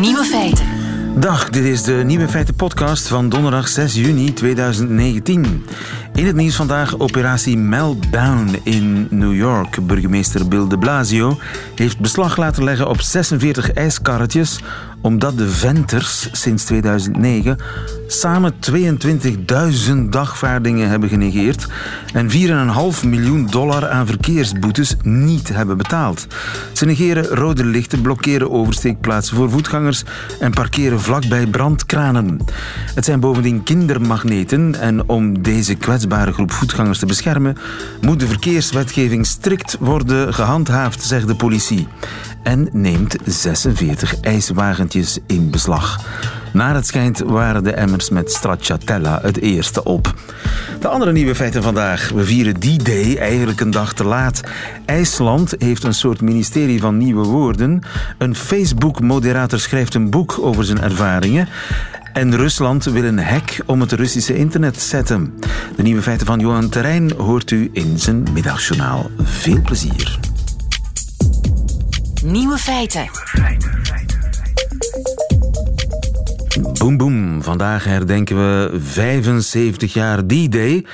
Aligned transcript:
Nieuwe 0.00 0.24
feiten. 0.24 0.66
Dag, 1.16 1.50
dit 1.50 1.64
is 1.64 1.82
de 1.82 1.92
Nieuwe 1.92 2.28
Feiten 2.28 2.54
podcast 2.54 3.08
van 3.08 3.28
donderdag 3.28 3.68
6 3.68 3.94
juni 3.94 4.32
2019. 4.32 5.66
In 6.14 6.26
het 6.26 6.36
nieuws 6.36 6.56
vandaag 6.56 6.98
operatie 6.98 7.56
Meltdown 7.56 8.60
in 8.62 9.06
New 9.10 9.34
York. 9.34 9.86
Burgemeester 9.86 10.48
Bill 10.48 10.68
de 10.68 10.78
Blasio 10.78 11.38
heeft 11.74 11.98
beslag 11.98 12.36
laten 12.36 12.64
leggen 12.64 12.88
op 12.88 13.00
46 13.00 13.72
ijskarretjes 13.72 14.60
omdat 15.02 15.38
de 15.38 15.48
venters 15.48 16.28
sinds 16.32 16.64
2009 16.64 17.56
samen 18.06 18.54
22.000 18.70 19.94
dagvaardingen 20.10 20.88
hebben 20.88 21.08
genegeerd 21.08 21.66
en 22.12 22.30
4,5 22.30 23.08
miljoen 23.08 23.46
dollar 23.46 23.88
aan 23.88 24.06
verkeersboetes 24.06 24.96
niet 25.02 25.48
hebben 25.48 25.76
betaald. 25.76 26.26
Ze 26.72 26.84
negeren 26.84 27.24
rode 27.24 27.64
lichten, 27.64 28.00
blokkeren 28.00 28.50
oversteekplaatsen 28.50 29.36
voor 29.36 29.50
voetgangers 29.50 30.02
en 30.40 30.50
parkeren 30.50 31.00
vlakbij 31.00 31.46
brandkranen. 31.46 32.40
Het 32.94 33.04
zijn 33.04 33.20
bovendien 33.20 33.62
kindermagneten 33.62 34.80
en 34.80 35.08
om 35.08 35.42
deze 35.42 35.74
kwetsbare 35.74 36.32
groep 36.32 36.52
voetgangers 36.52 36.98
te 36.98 37.06
beschermen 37.06 37.56
moet 38.00 38.20
de 38.20 38.26
verkeerswetgeving 38.26 39.26
strikt 39.26 39.76
worden 39.80 40.34
gehandhaafd, 40.34 41.02
zegt 41.02 41.26
de 41.26 41.36
politie 41.36 41.88
en 42.42 42.68
neemt 42.72 43.16
46 43.24 44.20
in 45.26 45.50
beslag. 45.50 46.00
Naar 46.52 46.74
het 46.74 46.86
schijnt 46.86 47.18
waren 47.18 47.64
de 47.64 47.72
emmers 47.72 48.10
met 48.10 48.32
stracciatella 48.32 49.18
het 49.22 49.40
eerste 49.40 49.84
op. 49.84 50.14
De 50.80 50.88
andere 50.88 51.12
nieuwe 51.12 51.34
feiten 51.34 51.62
vandaag. 51.62 52.08
We 52.08 52.24
vieren 52.24 52.60
die 52.60 52.82
day 52.82 53.16
eigenlijk 53.16 53.60
een 53.60 53.70
dag 53.70 53.92
te 53.92 54.04
laat. 54.04 54.40
IJsland 54.84 55.54
heeft 55.58 55.84
een 55.84 55.94
soort 55.94 56.20
ministerie 56.20 56.80
van 56.80 56.96
nieuwe 56.96 57.24
woorden. 57.24 57.82
Een 58.18 58.34
Facebook-moderator 58.34 59.58
schrijft 59.58 59.94
een 59.94 60.10
boek 60.10 60.38
over 60.40 60.64
zijn 60.64 60.80
ervaringen. 60.80 61.48
En 62.12 62.36
Rusland 62.36 62.84
wil 62.84 63.04
een 63.04 63.18
hek 63.18 63.62
om 63.66 63.80
het 63.80 63.92
Russische 63.92 64.36
internet 64.36 64.80
zetten. 64.80 65.34
De 65.76 65.82
nieuwe 65.82 66.02
feiten 66.02 66.26
van 66.26 66.38
Johan 66.38 66.68
Terrein 66.68 67.12
hoort 67.16 67.50
u 67.50 67.70
in 67.72 67.98
zijn 67.98 68.26
middagjournaal. 68.32 69.10
Veel 69.22 69.60
plezier. 69.62 70.18
Nieuwe 72.22 72.58
feiten. 72.58 73.10
Boom 76.60 76.96
boom. 76.96 77.42
Vandaag 77.42 77.84
herdenken 77.84 78.36
we 78.36 78.80
75 78.80 79.92
jaar 79.92 80.26
D-Day. 80.26 80.86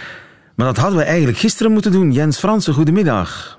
Maar 0.54 0.66
dat 0.66 0.76
hadden 0.76 0.98
we 0.98 1.04
eigenlijk 1.04 1.38
gisteren 1.38 1.72
moeten 1.72 1.92
doen. 1.92 2.12
Jens 2.12 2.38
Fransen, 2.38 2.74
goedemiddag. 2.74 3.57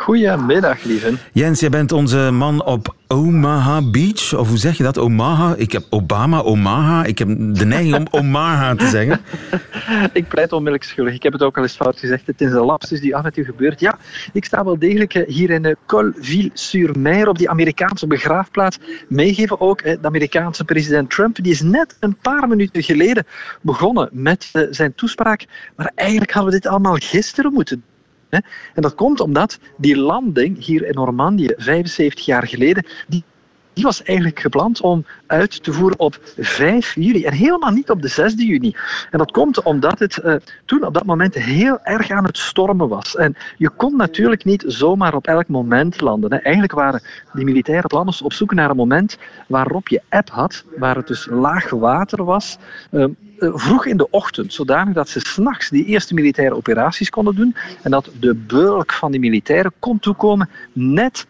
Goedemiddag, 0.00 0.82
lieve. 0.82 1.14
Jens, 1.32 1.60
jij 1.60 1.70
bent 1.70 1.92
onze 1.92 2.30
man 2.32 2.64
op 2.64 2.94
Omaha 3.06 3.82
Beach. 3.82 4.34
Of 4.34 4.48
hoe 4.48 4.58
zeg 4.58 4.76
je 4.76 4.82
dat? 4.82 4.98
Omaha? 4.98 5.54
Ik 5.56 5.72
heb 5.72 5.82
Obama, 5.90 6.40
Omaha. 6.40 7.04
Ik 7.04 7.18
heb 7.18 7.28
de 7.28 7.64
neiging 7.64 7.94
om 7.94 8.06
Omaha 8.10 8.74
te 8.74 8.86
zeggen. 8.86 9.20
ik 10.20 10.28
pleit 10.28 10.52
onmiddellijk 10.52 10.90
schuldig. 10.90 11.14
Ik 11.14 11.22
heb 11.22 11.32
het 11.32 11.42
ook 11.42 11.56
al 11.56 11.62
eens 11.62 11.76
fout 11.76 11.98
gezegd. 11.98 12.26
Het 12.26 12.40
is 12.40 12.52
een 12.52 12.64
lapsus 12.64 13.00
die 13.00 13.16
af 13.16 13.24
en 13.24 13.32
toe 13.32 13.44
gebeurt. 13.44 13.80
Ja, 13.80 13.98
ik 14.32 14.44
sta 14.44 14.64
wel 14.64 14.78
degelijk 14.78 15.14
eh, 15.14 15.28
hier 15.28 15.50
in 15.50 15.64
eh, 15.64 15.74
Colville-sur-Mer 15.86 17.28
op 17.28 17.38
die 17.38 17.50
Amerikaanse 17.50 18.06
begraafplaats. 18.06 18.78
Meegeven 19.08 19.60
ook 19.60 19.82
de 19.82 19.98
Amerikaanse 20.02 20.64
president 20.64 21.10
Trump. 21.10 21.36
Die 21.42 21.52
is 21.52 21.62
net 21.62 21.96
een 22.00 22.16
paar 22.16 22.48
minuten 22.48 22.82
geleden 22.82 23.26
begonnen 23.60 24.08
met 24.12 24.48
eh, 24.52 24.62
zijn 24.70 24.94
toespraak. 24.94 25.46
Maar 25.76 25.92
eigenlijk 25.94 26.32
hadden 26.32 26.52
we 26.52 26.60
dit 26.60 26.70
allemaal 26.70 26.96
gisteren 26.96 27.52
moeten 27.52 27.82
en 28.30 28.82
dat 28.82 28.94
komt 28.94 29.20
omdat 29.20 29.58
die 29.76 29.96
landing 29.96 30.64
hier 30.64 30.86
in 30.86 30.94
Normandië 30.94 31.54
75 31.56 32.24
jaar 32.24 32.46
geleden, 32.46 32.86
die 33.08 33.24
die 33.72 33.88
was 33.88 34.02
eigenlijk 34.02 34.40
gepland 34.40 34.80
om 34.80 35.04
uit 35.26 35.62
te 35.62 35.72
voeren 35.72 35.98
op 35.98 36.18
5 36.38 36.94
juli 36.94 37.24
en 37.24 37.32
helemaal 37.32 37.70
niet 37.70 37.90
op 37.90 38.02
de 38.02 38.08
6 38.08 38.34
juni. 38.36 38.74
En 39.10 39.18
dat 39.18 39.30
komt 39.30 39.62
omdat 39.62 39.98
het 39.98 40.20
uh, 40.24 40.34
toen 40.64 40.84
op 40.84 40.94
dat 40.94 41.04
moment 41.04 41.34
heel 41.34 41.78
erg 41.82 42.10
aan 42.10 42.24
het 42.24 42.38
stormen 42.38 42.88
was. 42.88 43.16
En 43.16 43.36
je 43.56 43.70
kon 43.70 43.96
natuurlijk 43.96 44.44
niet 44.44 44.64
zomaar 44.66 45.14
op 45.14 45.26
elk 45.26 45.48
moment 45.48 46.00
landen. 46.00 46.30
Eigenlijk 46.30 46.72
waren 46.72 47.02
die 47.32 47.44
militaire 47.44 47.86
planners 47.86 48.22
op 48.22 48.32
zoek 48.32 48.54
naar 48.54 48.70
een 48.70 48.76
moment 48.76 49.18
waarop 49.48 49.88
je 49.88 50.02
app 50.08 50.30
had, 50.30 50.64
waar 50.76 50.96
het 50.96 51.06
dus 51.06 51.26
laag 51.30 51.70
water 51.70 52.24
was. 52.24 52.58
Uh, 52.90 53.04
vroeg 53.40 53.86
in 53.86 53.96
de 53.96 54.10
ochtend, 54.10 54.52
zodanig 54.52 54.94
dat 54.94 55.08
ze 55.08 55.20
s'nachts 55.20 55.68
die 55.68 55.84
eerste 55.84 56.14
militaire 56.14 56.54
operaties 56.54 57.10
konden 57.10 57.34
doen 57.34 57.56
en 57.82 57.90
dat 57.90 58.10
de 58.20 58.34
bulk 58.34 58.92
van 58.92 59.10
die 59.10 59.20
militairen 59.20 59.72
kon 59.78 59.98
toekomen 59.98 60.48
net 60.72 61.26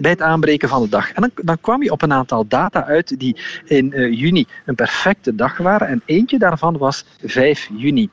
bij 0.00 0.10
het 0.10 0.22
aanbreken 0.22 0.68
van 0.68 0.82
de 0.82 0.88
dag. 0.88 1.12
En 1.12 1.22
dan, 1.22 1.30
dan 1.34 1.60
kwam 1.60 1.82
je 1.82 1.90
op 1.90 2.02
een 2.02 2.12
aantal 2.12 2.46
data 2.48 2.84
uit 2.84 3.18
die 3.18 3.36
in 3.64 3.92
uh, 3.94 4.12
juni 4.12 4.46
een 4.64 4.74
perfecte 4.74 5.34
dag 5.34 5.56
waren. 5.56 5.88
En 5.88 6.02
eentje 6.04 6.38
daarvan 6.38 6.78
was 6.78 7.04
5 7.24 7.70
juni. 7.76 8.08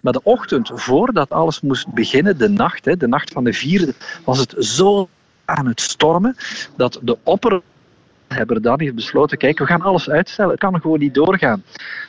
Maar 0.00 0.12
de 0.12 0.22
ochtend 0.22 0.70
voordat 0.74 1.30
alles 1.30 1.60
moest 1.60 1.92
beginnen, 1.92 2.38
de 2.38 2.48
nacht, 2.48 2.84
hè, 2.84 2.96
de 2.96 3.08
nacht 3.08 3.32
van 3.32 3.44
de 3.44 3.52
vierde, 3.52 3.94
was 4.24 4.38
het 4.38 4.54
zo 4.58 5.08
aan 5.44 5.66
het 5.66 5.80
stormen 5.80 6.36
dat 6.76 6.98
de 7.02 7.18
opper 7.22 7.62
hebben 8.28 8.62
dan 8.62 8.80
heeft 8.80 8.94
besloten, 8.94 9.38
kijk, 9.38 9.58
we 9.58 9.66
gaan 9.66 9.82
alles 9.82 10.10
uitstellen. 10.10 10.50
Het 10.50 10.60
kan 10.60 10.80
gewoon 10.80 10.98
niet 10.98 11.14
doorgaan. 11.14 11.62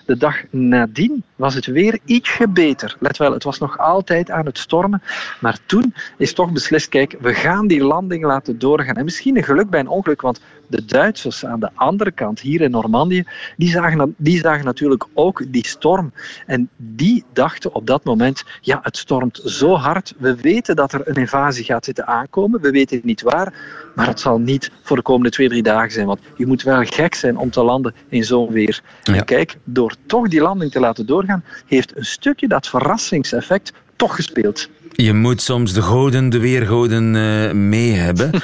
De 0.05 0.17
dag 0.17 0.35
nadien 0.49 1.23
was 1.35 1.53
het 1.53 1.65
weer 1.65 1.99
ietsje 2.05 2.47
beter. 2.47 2.95
Let 2.99 3.17
wel, 3.17 3.33
het 3.33 3.43
was 3.43 3.59
nog 3.59 3.77
altijd 3.77 4.31
aan 4.31 4.45
het 4.45 4.57
stormen. 4.57 5.01
Maar 5.39 5.57
toen 5.65 5.93
is 6.17 6.33
toch 6.33 6.51
beslist, 6.51 6.89
kijk, 6.89 7.15
we 7.19 7.33
gaan 7.33 7.67
die 7.67 7.83
landing 7.83 8.23
laten 8.23 8.59
doorgaan. 8.59 8.95
En 8.95 9.03
misschien 9.03 9.37
een 9.37 9.43
geluk 9.43 9.69
bij 9.69 9.79
een 9.79 9.87
ongeluk, 9.87 10.21
want 10.21 10.41
de 10.69 10.85
Duitsers 10.85 11.45
aan 11.45 11.59
de 11.59 11.69
andere 11.75 12.11
kant, 12.11 12.39
hier 12.39 12.61
in 12.61 12.71
Normandië, 12.71 13.23
die 13.57 13.69
zagen, 13.69 14.15
die 14.17 14.39
zagen 14.39 14.65
natuurlijk 14.65 15.07
ook 15.13 15.43
die 15.47 15.67
storm. 15.67 16.13
En 16.45 16.69
die 16.77 17.23
dachten 17.33 17.73
op 17.73 17.87
dat 17.87 18.03
moment, 18.03 18.43
ja, 18.61 18.79
het 18.83 18.97
stormt 18.97 19.41
zo 19.45 19.75
hard. 19.75 20.13
We 20.17 20.35
weten 20.35 20.75
dat 20.75 20.93
er 20.93 21.01
een 21.03 21.15
invasie 21.15 21.63
gaat 21.63 21.85
zitten 21.85 22.07
aankomen. 22.07 22.61
We 22.61 22.71
weten 22.71 22.99
niet 23.03 23.21
waar, 23.21 23.53
maar 23.95 24.07
het 24.07 24.19
zal 24.19 24.39
niet 24.39 24.71
voor 24.83 24.97
de 24.97 25.03
komende 25.03 25.29
twee, 25.29 25.49
drie 25.49 25.63
dagen 25.63 25.91
zijn. 25.91 26.07
Want 26.07 26.19
je 26.37 26.45
moet 26.45 26.63
wel 26.63 26.83
gek 26.83 27.15
zijn 27.15 27.37
om 27.37 27.49
te 27.49 27.63
landen 27.63 27.93
in 28.09 28.23
zo'n 28.23 28.51
weer. 28.51 28.81
En 29.03 29.25
kijk, 29.25 29.57
door 29.63 29.95
toch 30.05 30.27
die 30.27 30.41
landing 30.41 30.71
te 30.71 30.79
laten 30.79 31.05
doorgaan, 31.05 31.43
heeft 31.65 31.97
een 31.97 32.05
stukje 32.05 32.47
dat 32.47 32.67
verrassingseffect 32.67 33.73
toch 33.95 34.15
gespeeld. 34.15 34.69
Je 34.91 35.13
moet 35.13 35.41
soms 35.41 35.73
de 35.73 35.81
goden, 35.81 36.29
de 36.29 36.39
weergoden 36.39 37.15
uh, 37.15 37.51
mee 37.51 37.91
hebben. 37.91 38.31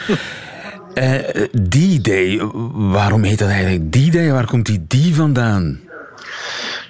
uh, 0.96 1.14
D-Day, 1.70 2.42
waarom 2.74 3.24
heet 3.24 3.40
dat 3.40 3.50
eigenlijk 3.50 3.92
D-Day? 3.92 4.32
Waar 4.32 4.46
komt 4.46 4.66
die 4.66 4.86
die 4.88 5.16
vandaan? 5.16 5.80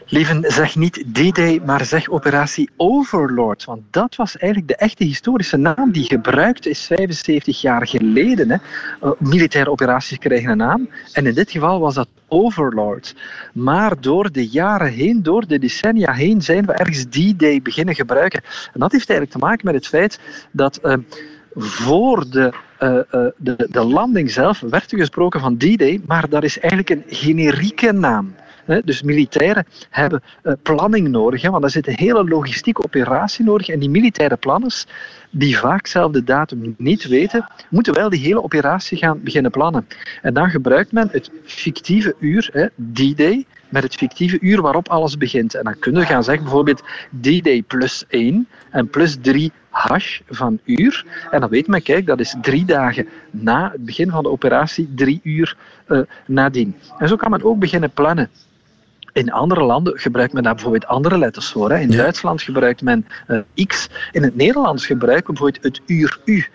Lieven, 0.08 0.44
zeg 0.48 0.76
niet 0.76 1.04
D-Day, 1.14 1.62
maar 1.66 1.86
zeg 1.86 2.10
operatie 2.10 2.70
Overlord. 2.78 3.66
Want 3.66 3.82
dat 3.92 4.16
was 4.16 4.38
eigenlijk 4.38 4.72
de 4.72 4.86
echte 4.86 5.04
historische 5.04 5.58
naam 5.58 5.92
die 5.92 6.04
gebruikt 6.04 6.68
is 6.68 6.86
75 6.86 7.62
jaar 7.62 7.88
geleden. 7.88 8.50
Hè. 8.50 8.58
Uh, 9.04 9.12
militaire 9.18 9.72
operaties 9.72 10.18
krijgen 10.18 10.50
een 10.50 10.58
naam. 10.58 10.90
En 11.12 11.26
in 11.26 11.34
dit 11.34 11.52
geval 11.52 11.80
was 11.80 11.94
dat 11.94 12.08
Overlord. 12.28 13.16
Maar 13.54 14.02
door 14.02 14.32
de 14.32 14.48
jaren 14.48 14.92
heen, 14.92 15.24
door 15.24 15.48
de 15.48 15.60
decennia 15.60 16.14
heen, 16.14 16.42
zijn 16.42 16.66
we 16.66 16.74
ergens 16.74 17.06
D-Day 17.06 17.62
beginnen 17.62 17.96
gebruiken. 17.96 18.42
En 18.74 18.80
dat 18.80 18.92
heeft 18.92 19.10
eigenlijk 19.10 19.40
te 19.40 19.46
maken 19.46 19.66
met 19.66 19.76
het 19.76 19.88
feit 19.88 20.20
dat. 20.52 20.80
Uh, 20.84 20.94
voor 21.56 22.30
de, 22.30 22.54
uh, 22.80 22.94
uh, 22.94 23.28
de, 23.38 23.68
de 23.70 23.84
landing 23.84 24.32
zelf 24.32 24.60
werd 24.60 24.92
er 24.92 24.98
gesproken 24.98 25.40
van 25.40 25.58
D-Day, 25.58 26.02
maar 26.06 26.30
dat 26.30 26.44
is 26.44 26.60
eigenlijk 26.60 26.90
een 26.90 27.04
generieke 27.08 27.92
naam. 27.92 28.36
Dus 28.84 29.02
militairen 29.02 29.66
hebben 29.90 30.24
eh, 30.42 30.54
planning 30.64 31.08
nodig, 31.08 31.50
want 31.50 31.62
daar 31.62 31.70
zit 31.70 31.88
een 31.88 31.98
hele 31.98 32.24
logistieke 32.24 32.84
operatie 32.84 33.46
nodig. 33.46 33.68
En 33.68 33.80
die 33.80 33.90
militaire 33.90 34.38
planners, 34.38 34.86
die 35.30 35.58
vaak 35.58 35.88
zelf 35.88 36.12
de 36.12 36.24
datum 36.24 36.76
niet 36.78 37.08
weten, 37.08 37.52
moeten 37.70 37.94
wel 37.94 38.10
die 38.10 38.20
hele 38.20 38.44
operatie 38.44 38.98
gaan 38.98 39.24
beginnen 39.24 39.52
plannen. 39.52 39.88
En 40.22 40.34
dan 40.34 40.50
gebruikt 40.50 40.92
men 40.92 41.10
het 41.12 41.32
fictieve 41.44 42.16
uur, 42.20 42.72
D-Day, 42.94 43.46
met 43.76 43.84
het 43.84 43.96
fictieve 43.96 44.38
uur 44.42 44.62
waarop 44.62 44.90
alles 44.90 45.18
begint. 45.18 45.56
En 45.56 45.64
dan 45.64 45.80
kunnen 45.80 46.02
we 46.02 46.08
gaan 46.08 46.24
zeggen 46.24 46.44
bijvoorbeeld 46.44 46.84
D-Day 47.22 47.62
plus 47.62 48.04
1 48.08 48.48
en 48.72 48.90
plus 48.90 49.18
3 49.22 49.52
hash 49.70 50.20
van 50.30 50.60
uur. 50.66 51.06
En 51.32 51.40
dan 51.40 51.50
weet 51.50 51.68
men, 51.68 51.82
kijk, 51.82 52.06
dat 52.06 52.20
is 52.20 52.36
drie 52.42 52.66
dagen 52.66 53.08
na 53.32 53.72
het 53.72 53.86
begin 53.86 54.10
van 54.10 54.24
de 54.24 54.30
operatie, 54.30 54.90
drie 54.96 55.20
uur 55.24 55.58
uh, 55.88 56.00
nadien. 56.26 56.76
En 56.98 57.08
zo 57.08 57.16
kan 57.16 57.32
men 57.32 57.44
ook 57.44 57.60
beginnen 57.60 57.92
plannen. 57.92 58.30
In 59.14 59.32
andere 59.32 59.64
landen 59.64 60.00
gebruikt 60.00 60.34
men 60.34 60.44
daar 60.44 60.54
bijvoorbeeld 60.54 60.88
andere 60.88 61.18
letters 61.18 61.52
voor. 61.52 61.72
Hè. 61.72 61.80
In 61.80 61.92
Duitsland 61.92 62.42
gebruikt 62.42 62.82
men 62.82 63.08
uh, 63.28 63.66
X. 63.68 63.90
In 64.12 64.24
het 64.24 64.36
Nederlands 64.36 64.86
gebruiken 64.86 65.34
we 65.34 65.40
bijvoorbeeld 65.40 65.64
het 65.64 65.82
uur 65.86 66.20
U. 66.26 66.46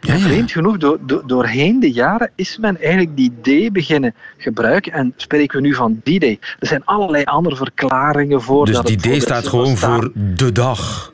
Ja, 0.00 0.14
ja. 0.14 0.20
Vreemd 0.20 0.50
genoeg, 0.50 0.76
door, 0.76 0.98
door, 1.06 1.22
doorheen 1.26 1.80
de 1.80 1.92
jaren 1.92 2.30
is 2.34 2.58
men 2.58 2.80
eigenlijk 2.80 3.16
die 3.16 3.32
D 3.40 3.72
beginnen 3.72 4.14
gebruiken. 4.36 4.92
En 4.92 5.12
spreken 5.16 5.60
we 5.60 5.66
nu 5.66 5.74
van 5.74 6.00
die 6.02 6.20
day 6.20 6.38
Er 6.58 6.66
zijn 6.66 6.84
allerlei 6.84 7.24
andere 7.24 7.56
verklaringen 7.56 8.42
voor. 8.42 8.66
Dus 8.66 8.80
die 8.80 9.18
D 9.18 9.22
staat 9.22 9.46
gewoon 9.46 9.76
voor 9.76 10.12
de 10.14 10.52
dag. 10.52 11.12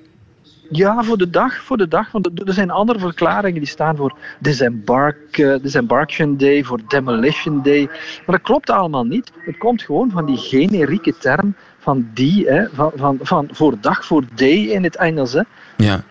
Ja, 0.71 1.03
voor 1.03 1.19
de 1.19 1.31
dag, 1.31 1.57
voor 1.63 1.77
de 1.77 1.89
dag. 1.89 2.13
Want 2.13 2.49
er 2.49 2.53
zijn 2.53 2.71
andere 2.71 2.99
verklaringen 2.99 3.61
die 3.61 3.69
staan 3.69 3.97
voor 3.97 4.17
disembark, 4.39 5.39
uh, 5.39 5.57
disembarkation 5.63 6.37
day, 6.37 6.65
voor 6.65 6.81
demolition 6.89 7.63
day. 7.63 7.87
Maar 8.27 8.37
dat 8.37 8.43
klopt 8.43 8.71
allemaal 8.71 9.05
niet. 9.05 9.33
Het 9.39 9.59
komt 9.59 9.83
gewoon 9.83 10.11
van 10.11 10.27
die 10.27 10.37
generieke 10.37 11.15
term 11.19 11.55
van 11.79 12.09
die, 12.15 12.47
hè, 12.47 12.65
van, 12.73 12.93
van, 12.95 13.19
van 13.23 13.49
voor 13.53 13.75
dag, 13.81 14.05
voor 14.05 14.25
day 14.35 14.59
in 14.59 14.85
het 14.85 14.97
Engels. 14.97 15.33
Hè. 15.33 15.43
Ja. 15.77 16.05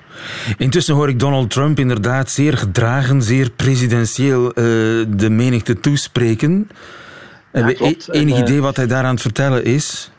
Intussen 0.58 0.96
hoor 0.96 1.10
ik 1.10 1.20
Donald 1.20 1.50
Trump 1.50 1.80
inderdaad 1.80 2.32
zeer 2.32 2.58
gedragen, 2.58 3.22
zeer 3.22 3.50
presidentieel 3.50 4.46
uh, 4.46 4.56
de 5.08 5.30
menigte 5.30 5.80
toespreken. 5.80 6.70
Ja, 7.54 7.72
klopt. 7.72 8.12
Enig 8.12 8.38
idee 8.38 8.62
wat 8.62 8.76
hij 8.76 8.88
daar 8.88 9.04
aan 9.04 9.14
het 9.14 9.22
vertellen 9.22 9.64
is? 9.64 10.12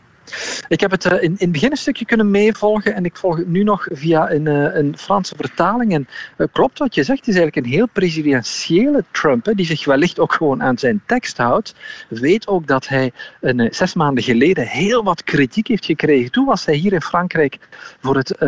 Ik 0.69 0.81
heb 0.81 0.91
het 0.91 1.05
eh, 1.05 1.13
in, 1.13 1.23
in 1.23 1.37
het 1.39 1.53
begin 1.53 1.71
een 1.71 1.77
stukje 1.77 2.05
kunnen 2.05 2.31
meevolgen 2.31 2.95
en 2.95 3.05
ik 3.05 3.17
volg 3.17 3.37
het 3.37 3.49
nu 3.49 3.63
nog 3.63 3.87
via 3.91 4.31
een, 4.31 4.47
eh, 4.47 4.75
een 4.75 4.99
Franse 4.99 5.35
vertaling. 5.37 5.93
En 5.93 6.09
uh, 6.39 6.47
klopt 6.53 6.79
wat 6.79 6.95
je 6.95 7.03
zegt, 7.03 7.19
het 7.19 7.29
is 7.29 7.35
eigenlijk 7.35 7.67
een 7.67 7.73
heel 7.73 7.89
presidentiële 7.93 9.05
Trump, 9.11 9.45
hè, 9.45 9.55
die 9.55 9.67
zich 9.67 9.85
wellicht 9.85 10.19
ook 10.19 10.33
gewoon 10.33 10.63
aan 10.63 10.79
zijn 10.79 11.03
tekst 11.07 11.37
houdt. 11.37 11.75
Weet 12.09 12.49
ook 12.49 12.67
dat 12.67 12.89
hij 12.89 13.13
een, 13.41 13.69
zes 13.71 13.95
maanden 13.95 14.25
geleden 14.25 14.67
heel 14.67 15.05
wat 15.05 15.25
kritiek 15.25 15.69
heeft 15.69 15.85
gekregen. 15.85 16.31
Toen 16.31 16.45
was 16.45 16.65
hij 16.65 16.75
hier 16.75 16.93
in 16.93 17.03
Frankrijk 17.03 17.59
voor 18.01 18.17
het, 18.17 18.39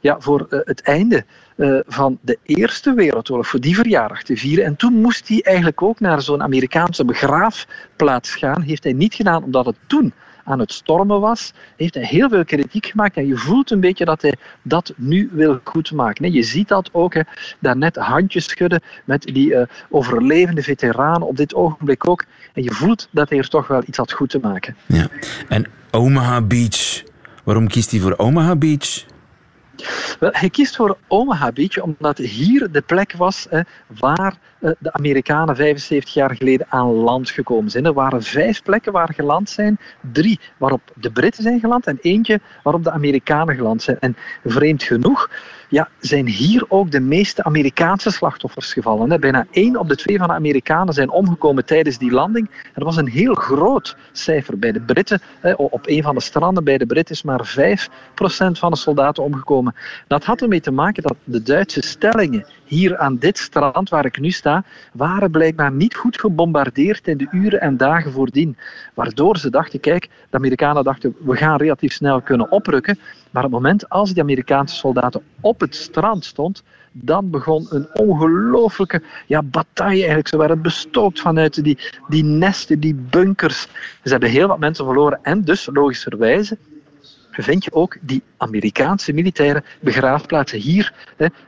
ja, 0.00 0.20
voor, 0.20 0.46
het 0.48 0.82
einde 0.82 1.24
van 1.86 2.18
de 2.20 2.38
Eerste 2.42 2.94
Wereldoorlog, 2.94 3.46
voor 3.46 3.60
die 3.60 3.74
verjaardag 3.74 4.22
te 4.22 4.36
vieren. 4.36 4.64
En 4.64 4.76
toen 4.76 5.00
moest 5.00 5.28
hij 5.28 5.42
eigenlijk 5.42 5.82
ook 5.82 6.00
naar 6.00 6.22
zo'n 6.22 6.42
Amerikaanse 6.42 7.04
begraafplaats 7.04 8.34
gaan. 8.34 8.62
Heeft 8.62 8.84
hij 8.84 8.92
niet 8.92 9.14
gedaan 9.14 9.44
omdat 9.44 9.66
het 9.66 9.76
toen 9.86 10.12
aan 10.44 10.58
het 10.58 10.72
stormen 10.72 11.20
was, 11.20 11.52
heeft 11.76 11.94
hij 11.94 12.04
heel 12.04 12.28
veel 12.28 12.44
kritiek 12.44 12.86
gemaakt. 12.86 13.16
En 13.16 13.26
je 13.26 13.36
voelt 13.36 13.70
een 13.70 13.80
beetje 13.80 14.04
dat 14.04 14.22
hij 14.22 14.34
dat 14.62 14.92
nu 14.96 15.30
wil 15.32 15.60
goedmaken. 15.64 16.32
Je 16.32 16.42
ziet 16.42 16.68
dat 16.68 16.88
ook, 16.92 17.14
daarnet 17.58 17.96
handjes 17.96 18.48
schudden 18.48 18.82
met 19.04 19.22
die 19.22 19.50
uh, 19.50 19.62
overlevende 19.88 20.62
veteranen 20.62 21.26
op 21.26 21.36
dit 21.36 21.54
ogenblik 21.54 22.08
ook. 22.08 22.24
En 22.52 22.62
je 22.62 22.72
voelt 22.72 23.08
dat 23.10 23.28
hij 23.28 23.38
er 23.38 23.48
toch 23.48 23.66
wel 23.66 23.82
iets 23.86 23.98
had 23.98 24.12
goed 24.12 24.30
te 24.30 24.38
maken. 24.42 24.76
Ja. 24.86 25.08
En 25.48 25.66
Omaha 25.90 26.40
Beach, 26.40 27.02
waarom 27.44 27.68
kiest 27.68 27.90
hij 27.90 28.00
voor 28.00 28.16
Omaha 28.16 28.56
Beach? 28.56 29.04
Wel, 30.20 30.30
hij 30.32 30.50
kiest 30.50 30.76
voor 30.76 30.96
Omaha 31.08 31.52
Beach 31.52 31.80
omdat 31.80 32.18
hier 32.18 32.72
de 32.72 32.80
plek 32.80 33.12
was 33.12 33.46
waar 33.86 34.38
eh, 34.60 34.70
de 34.78 34.92
Amerikanen 34.92 35.56
75 35.56 36.14
jaar 36.14 36.36
geleden 36.36 36.66
aan 36.68 36.86
land 36.86 37.30
gekomen 37.30 37.70
zijn. 37.70 37.84
Er 37.84 37.92
waren 37.92 38.22
vijf 38.22 38.62
plekken 38.62 38.92
waar 38.92 39.14
geland 39.14 39.50
zijn. 39.50 39.78
Drie 40.12 40.40
waarop 40.56 40.80
de 40.94 41.10
Britten 41.10 41.42
zijn 41.42 41.60
geland 41.60 41.86
en 41.86 41.98
eentje 42.00 42.40
waarop 42.62 42.84
de 42.84 42.90
Amerikanen 42.90 43.54
geland 43.54 43.82
zijn. 43.82 43.98
En 44.00 44.16
vreemd 44.44 44.82
genoeg 44.82 45.30
ja, 45.74 45.88
zijn 46.00 46.26
hier 46.26 46.64
ook 46.68 46.90
de 46.90 47.00
meeste 47.00 47.44
Amerikaanse 47.44 48.10
slachtoffers 48.10 48.72
gevallen. 48.72 49.20
Bijna 49.20 49.46
één 49.50 49.76
op 49.76 49.88
de 49.88 49.96
twee 49.96 50.18
van 50.18 50.26
de 50.28 50.34
Amerikanen 50.34 50.94
zijn 50.94 51.10
omgekomen 51.10 51.64
tijdens 51.64 51.98
die 51.98 52.10
landing. 52.10 52.50
Er 52.74 52.84
was 52.84 52.96
een 52.96 53.08
heel 53.08 53.34
groot 53.34 53.96
cijfer 54.12 54.58
bij 54.58 54.72
de 54.72 54.80
Britten. 54.80 55.20
Op 55.56 55.86
een 55.86 56.02
van 56.02 56.14
de 56.14 56.20
stranden 56.20 56.64
bij 56.64 56.78
de 56.78 56.86
Britten 56.86 57.14
is 57.14 57.22
maar 57.22 57.54
5% 57.58 58.58
van 58.58 58.70
de 58.70 58.76
soldaten 58.76 59.22
omgekomen. 59.22 59.74
Dat 60.06 60.24
had 60.24 60.42
ermee 60.42 60.60
te 60.60 60.70
maken 60.70 61.02
dat 61.02 61.16
de 61.24 61.42
Duitse 61.42 61.82
stellingen 61.82 62.46
hier 62.74 62.98
aan 62.98 63.16
dit 63.16 63.38
strand 63.38 63.88
waar 63.88 64.04
ik 64.04 64.18
nu 64.18 64.30
sta, 64.30 64.64
waren 64.92 65.30
blijkbaar 65.30 65.72
niet 65.72 65.94
goed 65.94 66.20
gebombardeerd 66.20 67.08
in 67.08 67.16
de 67.16 67.28
uren 67.30 67.60
en 67.60 67.76
dagen 67.76 68.12
voordien. 68.12 68.56
Waardoor 68.94 69.38
ze 69.38 69.50
dachten, 69.50 69.80
kijk, 69.80 70.08
de 70.30 70.36
Amerikanen 70.36 70.84
dachten, 70.84 71.16
we 71.24 71.36
gaan 71.36 71.56
relatief 71.56 71.92
snel 71.92 72.20
kunnen 72.20 72.50
oprukken. 72.50 72.98
Maar 73.30 73.44
op 73.44 73.52
het 73.52 73.60
moment 73.60 73.88
als 73.88 74.12
die 74.12 74.22
Amerikaanse 74.22 74.74
soldaten 74.74 75.22
op 75.40 75.60
het 75.60 75.74
strand 75.74 76.24
stond, 76.24 76.62
dan 76.92 77.30
begon 77.30 77.66
een 77.70 77.88
ongelooflijke 77.92 79.02
ja, 79.26 79.42
bataille 79.42 79.98
eigenlijk. 79.98 80.28
Ze 80.28 80.36
werden 80.36 80.62
bestookt 80.62 81.20
vanuit 81.20 81.64
die, 81.64 81.78
die 82.08 82.24
nesten, 82.24 82.80
die 82.80 82.94
bunkers. 82.94 83.68
Ze 84.02 84.10
hebben 84.10 84.30
heel 84.30 84.48
wat 84.48 84.58
mensen 84.58 84.84
verloren 84.84 85.18
en 85.22 85.44
dus 85.44 85.68
logischerwijze 85.72 86.58
vind 87.42 87.64
je 87.64 87.72
ook 87.72 87.96
die 88.00 88.22
Amerikaanse 88.36 89.12
militaire 89.12 89.62
begraafplaatsen 89.80 90.58
hier, 90.58 90.92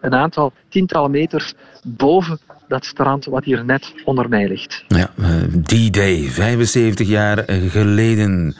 een 0.00 0.14
aantal 0.14 0.52
tientallen 0.68 1.10
meters 1.10 1.54
boven 1.82 2.38
dat 2.68 2.84
strand 2.84 3.24
wat 3.24 3.44
hier 3.44 3.64
net 3.64 3.94
onder 4.04 4.28
mij 4.28 4.48
ligt. 4.48 4.84
Ja, 4.88 5.10
eh, 5.18 5.26
D-Day, 5.62 6.28
75 6.30 7.08
jaar 7.08 7.44
geleden. 7.68 8.56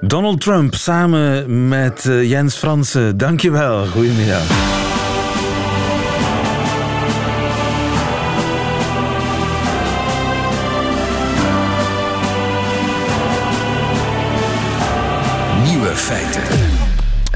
Donald 0.00 0.40
Trump 0.40 0.74
samen 0.74 1.68
met 1.68 2.06
eh, 2.06 2.30
Jens 2.30 2.56
Fransen. 2.56 3.16
Dankjewel. 3.16 3.86
Goedemiddag. 3.86 4.83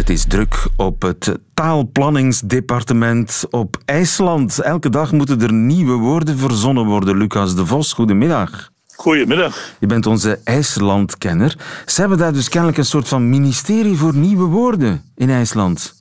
Het 0.09 0.17
is 0.17 0.25
druk 0.25 0.67
op 0.77 1.03
het 1.03 1.39
taalplanningsdepartement 1.55 3.45
op 3.51 3.77
IJsland. 3.85 4.59
Elke 4.59 4.91
dag 4.91 5.13
moeten 5.13 5.41
er 5.41 5.53
nieuwe 5.53 5.93
woorden 5.93 6.39
verzonnen 6.39 6.85
worden. 6.85 7.17
Lucas 7.17 7.55
de 7.55 7.67
Vos, 7.67 7.93
goedemiddag. 7.93 8.71
Goedemiddag. 8.95 9.75
Je 9.81 9.87
bent 9.87 10.07
onze 10.07 10.41
IJslandkenner. 10.45 11.57
Ze 11.87 12.01
hebben 12.01 12.19
daar 12.19 12.33
dus 12.33 12.49
kennelijk 12.49 12.79
een 12.79 12.85
soort 12.85 13.09
van 13.09 13.29
ministerie 13.29 13.97
voor 13.97 14.15
nieuwe 14.15 14.45
woorden 14.45 15.03
in 15.15 15.31
IJsland. 15.31 15.98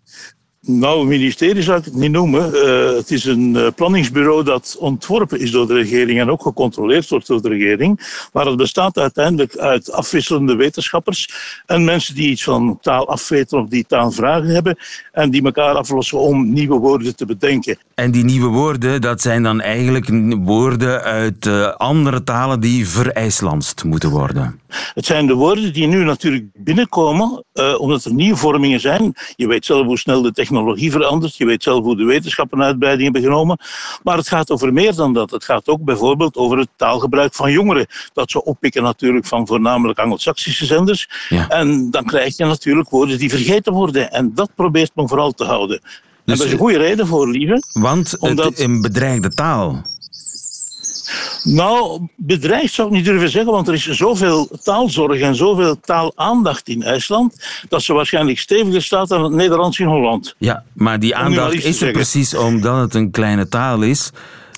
Nou, 0.70 1.08
ministerie 1.08 1.62
zou 1.62 1.80
ik 1.80 1.86
het 1.86 1.96
niet 1.96 2.12
noemen. 2.12 2.52
Uh, 2.54 2.96
het 2.96 3.12
is 3.12 3.26
een 3.26 3.56
uh, 3.56 3.68
planningsbureau 3.76 4.44
dat 4.44 4.76
ontworpen 4.80 5.40
is 5.40 5.52
door 5.52 5.68
de 5.68 5.74
regering 5.74 6.20
en 6.20 6.30
ook 6.30 6.42
gecontroleerd 6.42 7.10
wordt 7.10 7.28
door 7.28 7.42
de 7.42 7.50
regering. 7.50 8.00
Maar 8.34 8.46
het 8.46 8.58
bestaat 8.58 8.98
uiteindelijk 8.98 9.58
uit 9.58 9.92
afwisselende 9.92 10.56
wetenschappers 10.56 11.30
en 11.66 11.84
mensen 11.84 12.16
die 12.16 12.30
iets 12.30 12.44
van 12.44 12.78
taal 12.82 13.08
afweten 13.08 13.60
of 13.60 13.68
die 13.68 13.86
taalvragen 13.86 14.48
hebben 14.48 14.78
en 15.12 15.30
die 15.30 15.44
elkaar 15.44 15.76
aflossen 15.76 16.20
om 16.20 16.54
nieuwe 16.54 16.78
woorden 16.78 17.16
te 17.16 17.26
bedenken. 17.26 17.78
En 17.96 18.12
die 18.12 18.24
nieuwe 18.24 18.50
woorden, 18.50 19.02
dat 19.02 19.22
zijn 19.22 19.44
dan 19.44 19.62
eigenlijk 19.62 20.10
woorden 20.44 21.02
uit 21.04 21.46
uh, 21.46 21.68
andere 21.68 22.24
talen 22.24 22.60
die 22.60 22.88
verijslandst 22.88 23.84
moeten 23.84 24.10
worden? 24.10 24.60
Het 24.94 25.06
zijn 25.06 25.28
de 25.28 25.34
woorden 25.34 25.74
die 25.74 25.88
nu 25.88 26.04
natuurlijk 26.04 26.46
binnenkomen, 26.54 27.46
omdat 27.78 28.06
er 28.06 28.14
nieuwe 28.14 28.38
vormingen 28.38 28.80
zijn. 28.80 29.14
Je 29.36 29.48
weet 29.48 29.66
zelf 29.66 29.86
hoe 29.86 29.98
snel 29.98 30.22
de 30.22 30.32
technologie 30.32 30.56
technologie 30.58 30.92
verandert. 30.92 31.38
Je 31.38 31.46
weet 31.46 31.64
zelf 31.64 31.84
hoe 31.84 31.98
de 31.98 32.04
wetenschappen 32.04 32.62
uitbreiding 32.64 33.04
hebben 33.04 33.32
genomen. 33.32 33.58
Maar 34.04 34.18
het 34.18 34.28
gaat 34.28 34.52
over 34.52 34.74
meer 34.74 34.96
dan 34.96 35.14
dat. 35.14 35.32
Het 35.32 35.44
gaat 35.44 35.68
ook 35.68 35.84
bijvoorbeeld 35.84 36.36
over 36.36 36.58
het 36.58 36.70
taalgebruik 36.76 37.34
van 37.34 37.52
jongeren. 37.52 37.86
Dat 38.14 38.32
ze 38.32 38.44
oppikken 38.44 38.84
natuurlijk 38.84 39.26
van 39.26 39.48
voornamelijk 39.48 40.00
Anglo-Saxische 40.00 40.66
zenders. 40.66 41.10
En 41.50 41.92
dan 41.92 42.06
krijg 42.06 42.38
je 42.38 42.46
natuurlijk 42.46 42.90
woorden 42.90 43.18
die 43.18 43.30
vergeten 43.30 43.74
worden. 43.74 44.12
En 44.12 44.34
dat 44.34 44.50
probeert 44.56 44.92
men 44.96 45.08
vooral 45.08 45.32
te 45.32 45.44
houden. 45.44 45.80
Dus, 45.80 45.90
en 46.26 46.38
daar 46.38 46.46
is 46.46 46.52
een 46.52 46.58
goede 46.58 46.78
reden 46.78 47.08
voor, 47.08 47.28
lieve. 47.28 47.64
Want 47.74 48.18
omdat... 48.20 48.46
het 48.46 48.60
een 48.60 48.82
bedreigde 48.82 49.30
taal. 49.30 49.82
Nou, 51.44 52.08
bedreigd 52.16 52.74
zou 52.74 52.88
ik 52.88 52.94
niet 52.94 53.06
durven 53.06 53.30
zeggen, 53.30 53.52
want 53.52 53.68
er 53.68 53.74
is 53.74 53.90
zoveel 53.90 54.50
taalzorg 54.64 55.20
en 55.20 55.36
zoveel 55.36 55.80
taalaandacht 55.80 56.70
in 56.70 56.84
IJsland, 56.84 57.36
dat 57.70 57.82
ze 57.82 57.94
waarschijnlijk 57.94 58.40
steviger 58.40 58.82
staat 58.82 59.08
dan 59.08 59.24
het 59.24 59.32
Nederlands 59.32 59.80
in 59.80 59.88
Holland. 59.88 60.36
Ja, 60.38 60.64
maar 60.74 61.00
die 61.00 61.16
aandacht 61.16 61.64
is 61.64 61.82
er 61.82 61.92
precies 61.92 62.34
omdat 62.34 62.80
het 62.80 62.94
een 62.94 63.12
kleine 63.12 63.48
taal 63.48 63.82
is. 63.82 64.12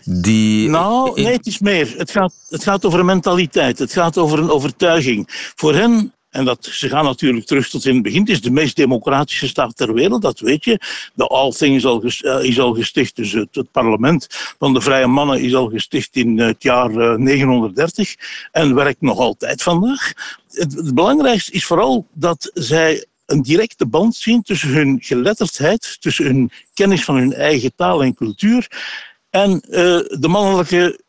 Die... 0.04 0.70
Nou, 0.70 1.22
nee, 1.22 1.34
het 1.34 1.46
is 1.46 1.60
meer. 1.60 1.94
Het 1.98 2.12
gaat, 2.12 2.34
het 2.50 2.64
gaat 2.64 2.86
over 2.86 3.00
een 3.00 3.06
mentaliteit. 3.06 3.80
Het 3.80 3.94
gaat 3.94 4.18
over 4.18 4.40
een 4.40 4.50
overtuiging. 4.50 5.52
Voor 5.56 5.74
hen 5.74 6.14
en 6.30 6.46
dat, 6.46 6.66
ze 6.66 6.90
gaan 6.90 7.04
natuurlijk 7.04 7.46
terug 7.46 7.70
tot 7.70 7.86
in 7.86 7.94
het 7.94 8.04
begin. 8.04 8.20
Het 8.20 8.30
is 8.30 8.42
de 8.42 8.52
meest 8.52 8.76
democratische 8.76 9.48
staat 9.48 9.76
ter 9.76 9.94
wereld, 9.94 10.22
dat 10.22 10.40
weet 10.40 10.64
je. 10.64 10.80
De 11.14 11.28
Althing 11.28 11.76
is 11.76 11.86
al, 11.86 12.04
eh, 12.04 12.44
is 12.44 12.60
al 12.60 12.74
gesticht, 12.74 13.16
dus 13.16 13.32
het, 13.32 13.72
parlement 13.72 14.28
van 14.60 14.74
de 14.74 14.82
vrije 14.82 15.08
mannen 15.08 15.42
is 15.42 15.56
al 15.56 15.70
gesticht 15.70 16.16
in 16.16 16.40
het 16.40 16.64
jaar 16.64 17.20
930 17.20 18.16
eh, 18.16 18.62
en 18.62 18.76
werkt 18.76 19.02
nog 19.02 19.20
altijd 19.20 19.64
vandaag. 19.64 20.12
Het, 20.52 20.94
belangrijkste 20.94 21.52
is 21.52 21.66
vooral 21.66 22.08
dat 22.14 22.52
zij 22.54 23.06
een 23.26 23.42
directe 23.42 23.86
band 23.86 24.16
zien 24.16 24.42
tussen 24.42 24.70
hun 24.70 24.98
geletterdheid, 25.02 25.98
tussen 26.00 26.26
hun 26.26 26.52
kennis 26.74 27.04
van 27.04 27.16
hun 27.16 27.34
eigen 27.34 27.76
taal 27.76 28.04
en 28.04 28.16
cultuur 28.16 28.68
en 29.30 29.52
uh, 29.52 29.78
de 30.20 30.28
mannelijke 30.28 31.00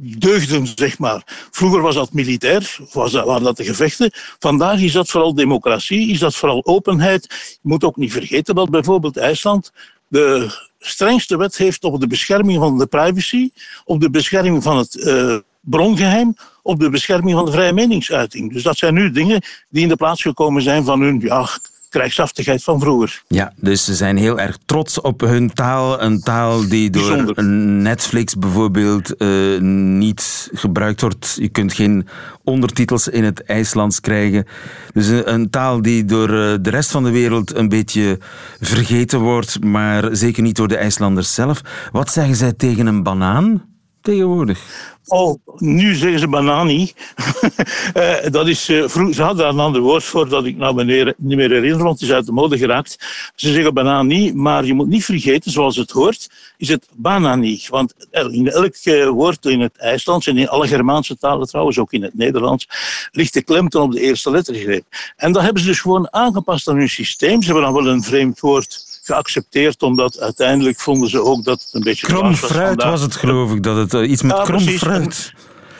deugden, 0.00 0.66
zeg 0.74 0.98
maar. 0.98 1.22
Vroeger 1.50 1.80
was 1.80 1.94
dat 1.94 2.12
militair, 2.12 2.78
was 2.92 3.12
dat, 3.12 3.26
waren 3.26 3.42
dat 3.42 3.56
de 3.56 3.64
gevechten. 3.64 4.10
Vandaag 4.38 4.80
is 4.80 4.92
dat 4.92 5.10
vooral 5.10 5.34
democratie, 5.34 6.10
is 6.10 6.18
dat 6.18 6.34
vooral 6.34 6.66
openheid. 6.66 7.26
Je 7.62 7.68
moet 7.68 7.84
ook 7.84 7.96
niet 7.96 8.12
vergeten 8.12 8.54
dat 8.54 8.70
bijvoorbeeld 8.70 9.16
IJsland 9.16 9.72
de 10.08 10.50
strengste 10.78 11.36
wet 11.36 11.56
heeft 11.56 11.84
op 11.84 12.00
de 12.00 12.06
bescherming 12.06 12.58
van 12.58 12.78
de 12.78 12.86
privacy, 12.86 13.50
op 13.84 14.00
de 14.00 14.10
bescherming 14.10 14.62
van 14.62 14.76
het 14.76 14.94
uh, 14.94 15.38
brongeheim, 15.60 16.34
op 16.62 16.80
de 16.80 16.90
bescherming 16.90 17.36
van 17.36 17.44
de 17.44 17.52
vrije 17.52 17.72
meningsuiting. 17.72 18.52
Dus 18.52 18.62
dat 18.62 18.76
zijn 18.76 18.94
nu 18.94 19.10
dingen 19.10 19.42
die 19.68 19.82
in 19.82 19.88
de 19.88 19.96
plaats 19.96 20.22
gekomen 20.22 20.62
zijn 20.62 20.84
van 20.84 21.00
hun 21.00 21.20
ja, 21.20 21.48
krijgshaftigheid 21.88 22.62
van 22.62 22.80
vroeger. 22.80 23.22
Ja, 23.28 23.52
dus 23.56 23.84
ze 23.84 23.94
zijn 23.94 24.16
heel 24.16 24.40
erg 24.40 24.58
trots 24.66 25.00
op 25.00 25.20
hun 25.20 25.52
taal. 25.52 26.02
Een 26.02 26.20
taal 26.20 26.68
die 26.68 26.90
door 26.90 27.08
Bijzonder. 27.08 27.44
Netflix 27.82 28.34
bijvoorbeeld 28.34 29.16
eh, 29.16 29.58
niet 29.60 30.50
gebruikt 30.52 31.00
wordt. 31.00 31.36
Je 31.40 31.48
kunt 31.48 31.72
geen 31.72 32.08
ondertitels 32.44 33.08
in 33.08 33.24
het 33.24 33.44
IJslands 33.44 34.00
krijgen. 34.00 34.46
Dus 34.92 35.06
een, 35.06 35.32
een 35.32 35.50
taal 35.50 35.82
die 35.82 36.04
door 36.04 36.28
eh, 36.28 36.54
de 36.60 36.70
rest 36.70 36.90
van 36.90 37.04
de 37.04 37.10
wereld 37.10 37.54
een 37.54 37.68
beetje 37.68 38.18
vergeten 38.60 39.20
wordt, 39.20 39.64
maar 39.64 40.16
zeker 40.16 40.42
niet 40.42 40.56
door 40.56 40.68
de 40.68 40.76
IJslanders 40.76 41.34
zelf. 41.34 41.60
Wat 41.92 42.10
zeggen 42.10 42.36
zij 42.36 42.52
tegen 42.52 42.86
een 42.86 43.02
banaan 43.02 43.62
tegenwoordig? 44.00 44.96
Oh, 45.08 45.38
nu 45.56 45.94
zeggen 45.94 46.18
ze 46.18 46.28
banani. 46.28 46.92
Eh, 47.92 48.30
dat 48.30 48.48
is, 48.48 48.68
eh, 48.68 48.88
vroeg, 48.88 49.14
ze 49.14 49.22
hadden 49.22 49.42
daar 49.42 49.52
een 49.52 49.60
ander 49.60 49.80
woord 49.80 50.04
voor 50.04 50.28
dat 50.28 50.44
ik 50.44 50.56
nou 50.56 50.74
meneer, 50.74 51.14
niet 51.16 51.36
meer 51.36 51.50
herinner, 51.50 51.82
want 51.82 52.00
het 52.00 52.08
is 52.08 52.14
uit 52.14 52.26
de 52.26 52.32
mode 52.32 52.58
geraakt. 52.58 52.98
Ze 53.34 53.52
zeggen 53.52 53.74
banani, 53.74 54.34
maar 54.34 54.64
je 54.64 54.74
moet 54.74 54.88
niet 54.88 55.04
vergeten, 55.04 55.50
zoals 55.50 55.76
het 55.76 55.90
hoort, 55.90 56.30
is 56.56 56.68
het 56.68 56.88
banani. 56.92 57.62
Want 57.68 57.94
in 58.30 58.50
elk 58.50 58.74
eh, 58.74 59.08
woord 59.08 59.46
in 59.46 59.60
het 59.60 59.76
IJslands 59.76 60.26
en 60.26 60.38
in 60.38 60.48
alle 60.48 60.66
Germaanse 60.66 61.18
talen 61.18 61.46
trouwens, 61.46 61.78
ook 61.78 61.92
in 61.92 62.02
het 62.02 62.14
Nederlands, 62.14 62.68
ligt 63.12 63.34
de 63.34 63.42
klemtoon 63.42 63.82
op 63.82 63.92
de 63.92 64.00
eerste 64.00 64.30
lettergreep. 64.30 64.84
En 65.16 65.32
dat 65.32 65.42
hebben 65.42 65.62
ze 65.62 65.68
dus 65.68 65.80
gewoon 65.80 66.12
aangepast 66.12 66.68
aan 66.68 66.76
hun 66.76 66.88
systeem. 66.88 67.42
Ze 67.42 67.52
hebben 67.52 67.72
dan 67.72 67.84
wel 67.84 67.92
een 67.92 68.02
vreemd 68.02 68.40
woord 68.40 68.87
geaccepteerd, 69.08 69.82
omdat 69.82 70.20
uiteindelijk 70.20 70.80
vonden 70.80 71.08
ze 71.08 71.22
ook 71.22 71.44
dat 71.44 71.62
het 71.62 71.74
een 71.74 71.82
beetje... 71.82 72.06
Krom 72.06 72.20
dwaas 72.20 72.40
was 72.40 72.50
fruit 72.50 72.68
vandaag. 72.68 72.90
was 72.90 73.00
het, 73.00 73.16
geloof 73.16 73.52
ik, 73.52 73.62
dat 73.62 73.76
het 73.76 73.94
eh, 73.94 74.10
iets 74.10 74.22
met 74.22 74.36
Ja, 74.36 74.42
krom 74.42 74.62
precies. 74.62 74.80
fruit. 74.80 75.32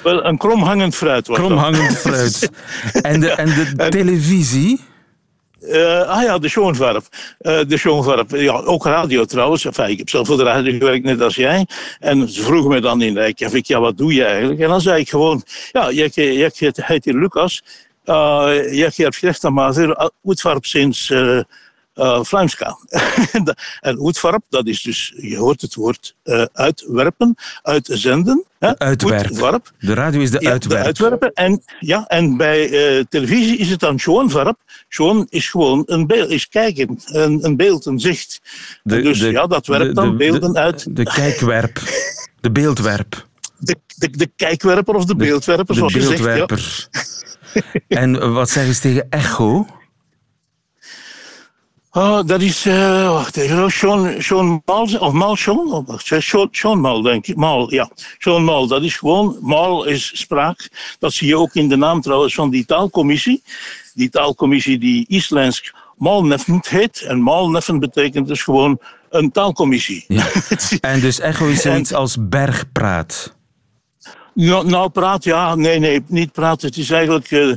Wel, 0.02 0.24
een 0.24 0.38
kromhangend 0.38 0.94
fruit 0.94 1.26
was 1.26 1.36
dat. 1.36 1.46
Kromhangend 1.46 1.98
fruit. 2.06 2.50
En 2.92 3.20
de, 3.20 3.30
en 3.30 3.46
de 3.46 3.88
televisie? 3.88 4.80
Eh, 5.60 6.02
ah 6.02 6.22
ja, 6.22 6.38
de 6.38 6.48
Schoonvarp. 6.48 7.04
Eh, 7.38 7.60
de 7.66 7.76
Schoonvarp. 7.76 8.30
Ja, 8.30 8.52
ook 8.52 8.84
radio 8.84 9.24
trouwens. 9.24 9.64
Enfin, 9.64 9.88
ik 9.88 9.98
heb 9.98 10.08
zelf 10.08 10.26
voor 10.26 10.36
de 10.36 10.42
radio 10.42 10.78
gewerkt, 10.78 11.04
net 11.04 11.20
als 11.20 11.34
jij. 11.34 11.66
En 11.98 12.28
ze 12.28 12.42
vroegen 12.42 12.70
me 12.70 12.80
dan 12.80 13.02
in 13.02 13.16
Reykjavik, 13.16 13.66
ja, 13.66 13.80
wat 13.80 13.96
doe 13.96 14.14
je 14.14 14.24
eigenlijk? 14.24 14.60
En 14.60 14.68
dan 14.68 14.80
zei 14.80 15.00
ik 15.00 15.08
gewoon, 15.08 15.42
ja, 15.72 15.90
jij, 15.90 16.10
jij 16.14 16.50
heet 16.74 17.04
hier 17.04 17.14
Lucas. 17.14 17.62
Uh, 18.04 18.50
jij 18.70 18.92
hebt 18.94 19.16
gezegd 19.16 19.42
dat 19.42 19.52
maar 19.52 20.10
Oetvarp 20.24 20.64
sinds 20.64 21.10
uh, 21.10 21.40
uh, 21.98 22.22
Vlaamska. 22.22 22.78
en 23.80 23.98
Oetvarp, 23.98 24.42
dat 24.48 24.66
is 24.66 24.82
dus, 24.82 25.14
je 25.16 25.36
hoort 25.36 25.60
het 25.60 25.74
woord 25.74 26.14
uh, 26.24 26.44
uitwerpen, 26.52 27.34
uitzenden. 27.62 28.44
Uitwerp. 28.58 29.30
Oetvarp. 29.30 29.72
De 29.78 29.94
radio 29.94 30.20
is 30.20 30.30
de 30.30 30.40
ja, 30.40 30.50
uitwerp. 30.50 30.80
De 30.80 30.86
uitwerpen. 30.86 31.32
En, 31.32 31.62
ja, 31.80 32.06
en 32.06 32.36
bij 32.36 32.68
uh, 32.68 33.04
televisie 33.08 33.56
is 33.56 33.70
het 33.70 33.80
dan 33.80 33.98
schoonvarp. 33.98 34.58
Schoon 34.88 35.26
is 35.28 35.48
gewoon 35.48 35.82
een 35.86 36.06
beeld, 36.06 36.30
is 36.30 36.48
kijken, 36.48 37.00
een, 37.04 37.44
een 37.44 37.56
beeld, 37.56 37.86
een 37.86 38.00
zicht. 38.00 38.40
De, 38.82 39.02
dus 39.02 39.18
de, 39.18 39.30
ja, 39.30 39.46
dat 39.46 39.66
werpt 39.66 39.94
dan 39.94 40.16
beelden 40.16 40.56
uit. 40.56 40.96
De 40.96 41.02
kijkwerp. 41.02 41.80
De 42.40 42.50
beeldwerp. 42.50 43.26
De, 43.58 43.76
de, 43.96 44.10
de 44.10 44.30
kijkwerper 44.36 44.94
of 44.94 45.04
de, 45.04 45.16
beeldwerper, 45.16 45.66
de 45.66 45.74
zoals 45.74 45.92
je 45.92 46.02
zegt. 46.02 46.24
Ja. 46.24 46.46
en 47.88 48.32
wat 48.32 48.50
zeggen 48.50 48.74
ze 48.74 48.80
tegen 48.80 49.06
echo? 49.10 49.66
Oh, 51.98 52.20
dat 52.26 52.40
is, 52.40 52.66
uh, 52.66 53.10
wacht 53.10 53.36
even, 53.36 53.70
Sean, 53.70 54.22
Sean 54.22 54.62
Mal, 54.64 54.98
of 54.98 55.12
Mal 55.12 55.36
Sean? 55.36 55.72
Oh, 55.72 55.86
wacht, 55.86 56.06
Sean, 56.06 56.48
Sean 56.50 56.80
Mal, 56.80 57.02
denk 57.02 57.26
ik. 57.26 57.36
Mal, 57.36 57.72
ja. 57.72 57.90
Sean 58.18 58.44
Mal, 58.44 58.66
dat 58.66 58.82
is 58.82 58.96
gewoon, 58.96 59.38
Mal 59.40 59.84
is 59.84 60.10
spraak. 60.14 60.68
Dat 60.98 61.12
zie 61.12 61.28
je 61.28 61.36
ook 61.36 61.54
in 61.54 61.68
de 61.68 61.76
naam 61.76 62.00
trouwens 62.00 62.34
van 62.34 62.50
die 62.50 62.64
taalcommissie. 62.64 63.42
Die 63.94 64.08
taalcommissie 64.10 64.78
die 64.78 65.04
Islands 65.08 65.74
Malneffend 65.96 66.68
heet. 66.68 67.00
En 67.00 67.20
Malneffend 67.20 67.80
betekent 67.80 68.28
dus 68.28 68.42
gewoon 68.42 68.80
een 69.10 69.30
taalcommissie. 69.30 70.04
Ja. 70.08 70.26
en 70.80 71.00
dus 71.00 71.20
echo 71.20 71.46
is 71.46 71.92
als 71.92 72.16
bergpraat. 72.20 73.36
Nou, 74.34 74.66
nou, 74.66 74.90
praat, 74.90 75.24
ja, 75.24 75.54
nee, 75.54 75.78
nee, 75.78 76.02
niet 76.06 76.32
praten. 76.32 76.68
Het 76.68 76.76
is 76.76 76.90
eigenlijk... 76.90 77.30
Uh, 77.30 77.56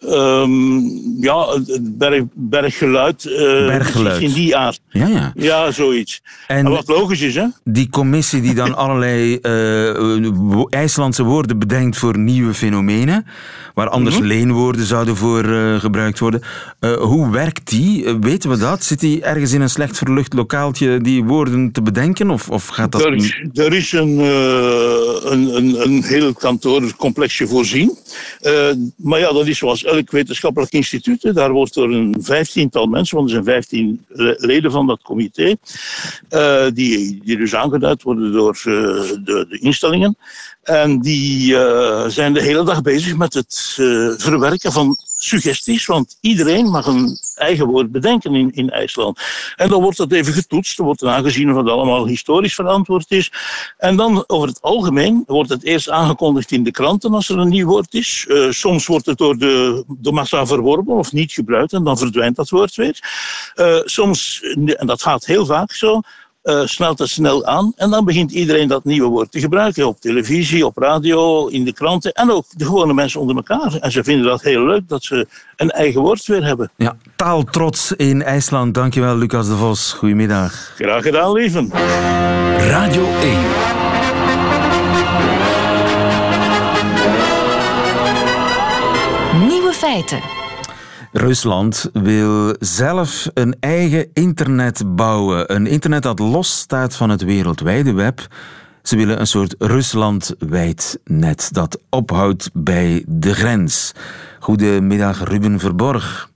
Um, 0.00 1.16
ja, 1.20 1.48
het 1.48 1.98
berg, 1.98 2.24
berggeluid. 2.34 3.24
Uh, 3.24 3.66
berggeluid. 3.66 4.20
In 4.20 4.32
die 4.32 4.56
aard. 4.56 4.80
Ja, 4.88 5.06
ja. 5.06 5.32
Ja, 5.34 5.70
zoiets. 5.70 6.22
En, 6.46 6.56
en 6.56 6.70
wat 6.70 6.88
logisch 6.88 7.20
is, 7.20 7.34
hè? 7.34 7.46
Die 7.64 7.88
commissie 7.88 8.40
die 8.40 8.54
dan 8.54 8.76
allerlei 8.82 9.38
uh, 9.42 10.62
IJslandse 10.68 11.22
woorden 11.22 11.58
bedenkt 11.58 11.96
voor 11.96 12.18
nieuwe 12.18 12.54
fenomenen, 12.54 13.26
waar 13.76 13.88
anders 13.88 14.14
Mhm. 14.14 14.24
mm 14.24 14.30
-hmm. 14.30 14.38
leenwoorden 14.38 14.86
zouden 14.86 15.16
voor 15.16 15.44
uh, 15.44 15.80
gebruikt 15.80 16.18
worden. 16.18 16.42
hoe 16.98 17.30
werkt 17.30 17.70
die? 17.70 18.16
weten 18.20 18.50
we 18.50 18.56
dat? 18.56 18.84
Zit 18.84 19.00
die 19.00 19.22
ergens 19.22 19.52
in 19.52 19.60
een 19.60 19.70
slecht 19.70 19.98
verlucht 19.98 20.32
lokaaltje 20.32 21.00
die 21.00 21.24
woorden 21.24 21.72
te 21.72 21.82
bedenken? 21.82 22.30
Of, 22.30 22.50
of 22.50 22.66
gaat 22.66 22.92
dat... 22.92 23.04
Er 23.04 23.14
is, 23.14 23.44
er 23.54 23.72
is 23.72 23.92
een, 23.92 24.18
een, 24.18 25.56
een, 25.56 25.82
een 25.82 26.02
heel 26.02 26.32
kantoorcomplexje 26.32 27.46
voorzien. 27.46 27.98
maar 28.96 29.18
ja, 29.18 29.32
dat 29.32 29.46
is 29.46 29.58
zoals 29.58 29.84
elk 29.84 30.10
wetenschappelijk 30.10 30.72
instituut. 30.72 31.34
Daar 31.34 31.52
wordt 31.52 31.74
door 31.74 31.90
een 31.90 32.16
vijftiental 32.20 32.86
mensen, 32.86 33.16
want 33.16 33.28
er 33.28 33.34
zijn 33.34 33.44
vijftien 33.44 34.04
leden 34.36 34.70
van 34.70 34.86
dat 34.86 35.02
comité, 35.02 35.56
uh, 36.30 36.66
die, 36.72 37.20
die 37.24 37.36
dus 37.36 37.54
aangeduid 37.54 38.02
worden 38.02 38.32
door 38.32 38.56
uh, 38.56 38.64
de, 38.64 39.46
de, 39.48 39.58
instellingen. 39.60 40.16
En 40.62 41.00
die 41.00 41.52
uh, 41.52 42.06
zijn 42.06 42.32
de 42.32 42.42
hele 42.42 42.64
dag 42.64 42.82
bezig 42.82 43.16
met 43.16 43.34
het 43.34 43.54
verwerken 44.18 44.72
van 44.72 44.96
suggesties, 45.18 45.86
want 45.86 46.16
iedereen 46.20 46.66
mag 46.66 46.86
een 46.86 47.18
eigen 47.34 47.66
woord 47.66 47.92
bedenken 47.92 48.34
in, 48.34 48.50
in 48.52 48.70
IJsland. 48.70 49.20
En 49.56 49.68
dan 49.68 49.82
wordt 49.82 49.96
dat 49.96 50.12
even 50.12 50.32
getoetst, 50.32 50.78
er 50.78 50.84
wordt 50.84 51.00
dan 51.00 51.10
aangezien 51.10 51.50
of 51.50 51.56
het 51.56 51.68
allemaal 51.68 52.06
historisch 52.06 52.54
verantwoord 52.54 53.10
is. 53.10 53.32
En 53.78 53.96
dan 53.96 54.24
over 54.26 54.48
het 54.48 54.62
algemeen 54.62 55.24
wordt 55.26 55.50
het 55.50 55.64
eerst 55.64 55.90
aangekondigd 55.90 56.50
in 56.50 56.62
de 56.62 56.70
kranten 56.70 57.14
als 57.14 57.28
er 57.28 57.38
een 57.38 57.48
nieuw 57.48 57.66
woord 57.66 57.94
is. 57.94 58.24
Uh, 58.28 58.50
soms 58.50 58.86
wordt 58.86 59.06
het 59.06 59.18
door 59.18 59.36
de, 59.36 59.84
de 59.86 60.12
massa 60.12 60.46
verworpen 60.46 60.94
of 60.94 61.12
niet 61.12 61.32
gebruikt 61.32 61.72
en 61.72 61.84
dan 61.84 61.98
verdwijnt 61.98 62.36
dat 62.36 62.50
woord 62.50 62.74
weer. 62.74 62.98
Uh, 63.56 63.80
soms, 63.84 64.40
en 64.76 64.86
dat 64.86 65.02
gaat 65.02 65.26
heel 65.26 65.46
vaak 65.46 65.72
zo, 65.72 66.00
uh, 66.46 66.66
snelt 66.66 66.98
het 66.98 67.08
snel 67.08 67.44
aan 67.44 67.72
en 67.76 67.90
dan 67.90 68.04
begint 68.04 68.30
iedereen 68.30 68.68
dat 68.68 68.84
nieuwe 68.84 69.08
woord 69.08 69.32
te 69.32 69.40
gebruiken. 69.40 69.86
Op 69.86 70.00
televisie, 70.00 70.66
op 70.66 70.76
radio, 70.76 71.46
in 71.46 71.64
de 71.64 71.72
kranten 71.72 72.12
en 72.12 72.30
ook 72.30 72.44
de 72.56 72.64
gewone 72.64 72.94
mensen 72.94 73.20
onder 73.20 73.36
elkaar. 73.36 73.74
En 73.80 73.92
ze 73.92 74.04
vinden 74.04 74.26
dat 74.26 74.42
heel 74.42 74.66
leuk 74.66 74.88
dat 74.88 75.04
ze 75.04 75.26
een 75.56 75.70
eigen 75.70 76.00
woord 76.00 76.26
weer 76.26 76.44
hebben. 76.44 76.70
Ja, 76.76 76.96
taaltrots 77.16 77.92
in 77.92 78.22
IJsland. 78.22 78.74
Dankjewel, 78.74 79.16
Lucas 79.16 79.46
de 79.46 79.56
Vos. 79.56 79.92
Goedemiddag. 79.92 80.72
Graag 80.76 81.02
gedaan, 81.02 81.32
lieven. 81.32 81.70
Radio 82.58 83.06
1. 83.20 83.38
Nieuwe 89.48 89.72
feiten. 89.72 90.35
Rusland 91.16 91.90
wil 91.92 92.54
zelf 92.58 93.28
een 93.34 93.56
eigen 93.60 94.06
internet 94.12 94.96
bouwen. 94.96 95.54
Een 95.54 95.66
internet 95.66 96.02
dat 96.02 96.18
los 96.18 96.58
staat 96.58 96.96
van 96.96 97.10
het 97.10 97.22
wereldwijde 97.22 97.92
web. 97.92 98.26
Ze 98.82 98.96
willen 98.96 99.20
een 99.20 99.26
soort 99.26 99.54
Ruslandwijd 99.58 100.98
net 101.04 101.48
dat 101.52 101.80
ophoudt 101.90 102.50
bij 102.52 103.04
de 103.06 103.34
grens. 103.34 103.92
Goedemiddag, 104.38 105.28
Ruben 105.28 105.58
Verborg. 105.58 106.30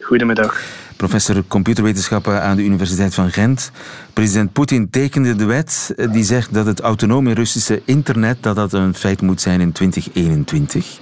Goedemiddag. 0.00 0.62
Professor 0.96 1.44
computerwetenschappen 1.46 2.42
aan 2.42 2.56
de 2.56 2.64
Universiteit 2.64 3.14
van 3.14 3.30
Gent. 3.30 3.70
President 4.12 4.52
Poetin 4.52 4.90
tekende 4.90 5.34
de 5.34 5.44
wet 5.44 5.94
die 6.10 6.24
zegt 6.24 6.54
dat 6.54 6.66
het 6.66 6.80
autonome 6.80 7.34
Russische 7.34 7.82
internet 7.84 8.42
dat 8.42 8.56
dat 8.56 8.72
een 8.72 8.94
feit 8.94 9.20
moet 9.20 9.40
zijn 9.40 9.60
in 9.60 9.72
2021. 9.72 10.98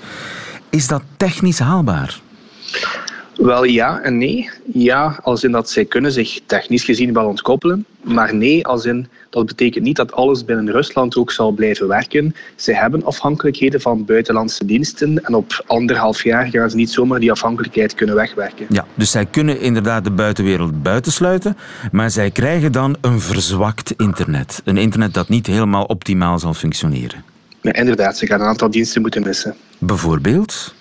Is 0.70 0.86
dat 0.86 1.02
technisch 1.16 1.58
haalbaar? 1.58 2.20
Wel 3.36 3.64
ja 3.64 4.00
en 4.00 4.18
nee. 4.18 4.50
Ja, 4.72 5.18
als 5.22 5.44
in 5.44 5.52
dat 5.52 5.70
zij 5.70 5.84
kunnen 5.84 6.12
zich 6.12 6.40
technisch 6.46 6.84
gezien 6.84 7.12
wel 7.12 7.26
ontkoppelen. 7.26 7.84
Maar 8.02 8.34
nee, 8.34 8.66
als 8.66 8.84
in 8.84 9.08
dat 9.30 9.46
betekent 9.46 9.84
niet 9.84 9.96
dat 9.96 10.12
alles 10.12 10.44
binnen 10.44 10.70
Rusland 10.70 11.16
ook 11.16 11.32
zal 11.32 11.50
blijven 11.50 11.88
werken. 11.88 12.34
Zij 12.54 12.74
hebben 12.74 13.04
afhankelijkheden 13.04 13.80
van 13.80 14.04
buitenlandse 14.04 14.64
diensten. 14.64 15.24
En 15.24 15.34
op 15.34 15.64
anderhalf 15.66 16.22
jaar 16.22 16.46
gaan 16.46 16.70
ze 16.70 16.76
niet 16.76 16.90
zomaar 16.90 17.20
die 17.20 17.30
afhankelijkheid 17.30 17.94
kunnen 17.94 18.14
wegwerken. 18.14 18.66
Ja, 18.68 18.86
dus 18.94 19.10
zij 19.10 19.26
kunnen 19.26 19.60
inderdaad 19.60 20.04
de 20.04 20.10
buitenwereld 20.10 20.82
buitensluiten. 20.82 21.56
Maar 21.92 22.10
zij 22.10 22.30
krijgen 22.30 22.72
dan 22.72 22.96
een 23.00 23.20
verzwakt 23.20 23.94
internet. 23.96 24.60
Een 24.64 24.76
internet 24.76 25.14
dat 25.14 25.28
niet 25.28 25.46
helemaal 25.46 25.84
optimaal 25.84 26.38
zal 26.38 26.54
functioneren. 26.54 27.24
Ja, 27.60 27.72
inderdaad, 27.72 28.18
ze 28.18 28.26
gaan 28.26 28.40
een 28.40 28.46
aantal 28.46 28.70
diensten 28.70 29.00
moeten 29.00 29.22
missen. 29.22 29.54
Bijvoorbeeld? 29.78 30.74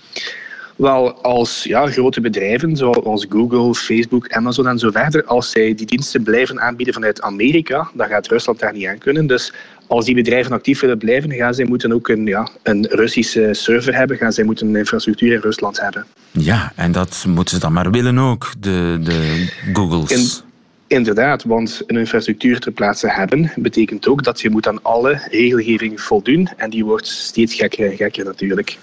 Wel, 0.75 1.21
als 1.21 1.63
ja, 1.63 1.87
grote 1.87 2.21
bedrijven 2.21 2.77
zoals 2.77 3.25
Google, 3.29 3.73
Facebook, 3.73 4.29
Amazon 4.29 4.67
en 4.67 4.79
zo 4.79 4.91
verder, 4.91 5.25
als 5.25 5.51
zij 5.51 5.75
die 5.75 5.85
diensten 5.85 6.23
blijven 6.23 6.61
aanbieden 6.61 6.93
vanuit 6.93 7.21
Amerika, 7.21 7.89
dan 7.93 8.07
gaat 8.07 8.27
Rusland 8.27 8.59
daar 8.59 8.73
niet 8.73 8.87
aan 8.87 8.97
kunnen. 8.97 9.27
Dus 9.27 9.53
als 9.87 10.05
die 10.05 10.15
bedrijven 10.15 10.51
actief 10.51 10.79
willen 10.79 10.97
blijven, 10.97 11.31
gaan 11.31 11.53
zij 11.53 11.65
moeten 11.65 11.93
ook 11.93 12.07
een, 12.07 12.25
ja, 12.25 12.49
een 12.63 12.87
Russische 12.89 13.49
server 13.51 13.95
hebben, 13.95 14.17
gaan 14.17 14.33
zij 14.33 14.43
moeten 14.43 14.67
een 14.67 14.75
infrastructuur 14.75 15.33
in 15.33 15.39
Rusland 15.39 15.81
hebben. 15.81 16.05
Ja, 16.31 16.71
en 16.75 16.91
dat 16.91 17.25
moeten 17.27 17.55
ze 17.55 17.61
dan 17.61 17.73
maar 17.73 17.91
willen 17.91 18.19
ook, 18.19 18.51
de, 18.59 18.99
de 19.03 19.49
Googles. 19.73 20.43
Inderdaad, 20.87 21.43
want 21.43 21.83
een 21.87 21.97
infrastructuur 21.97 22.59
ter 22.59 22.71
plaatse 22.71 23.11
hebben 23.11 23.51
betekent 23.55 24.07
ook 24.07 24.23
dat 24.23 24.41
je 24.41 24.49
moet 24.49 24.67
aan 24.67 24.83
alle 24.83 25.21
regelgeving 25.31 26.01
voldoen 26.01 26.49
en 26.57 26.69
die 26.69 26.85
wordt 26.85 27.07
steeds 27.07 27.53
gekker 27.53 27.89
en 27.91 27.95
gekker 27.95 28.25
natuurlijk. 28.25 28.77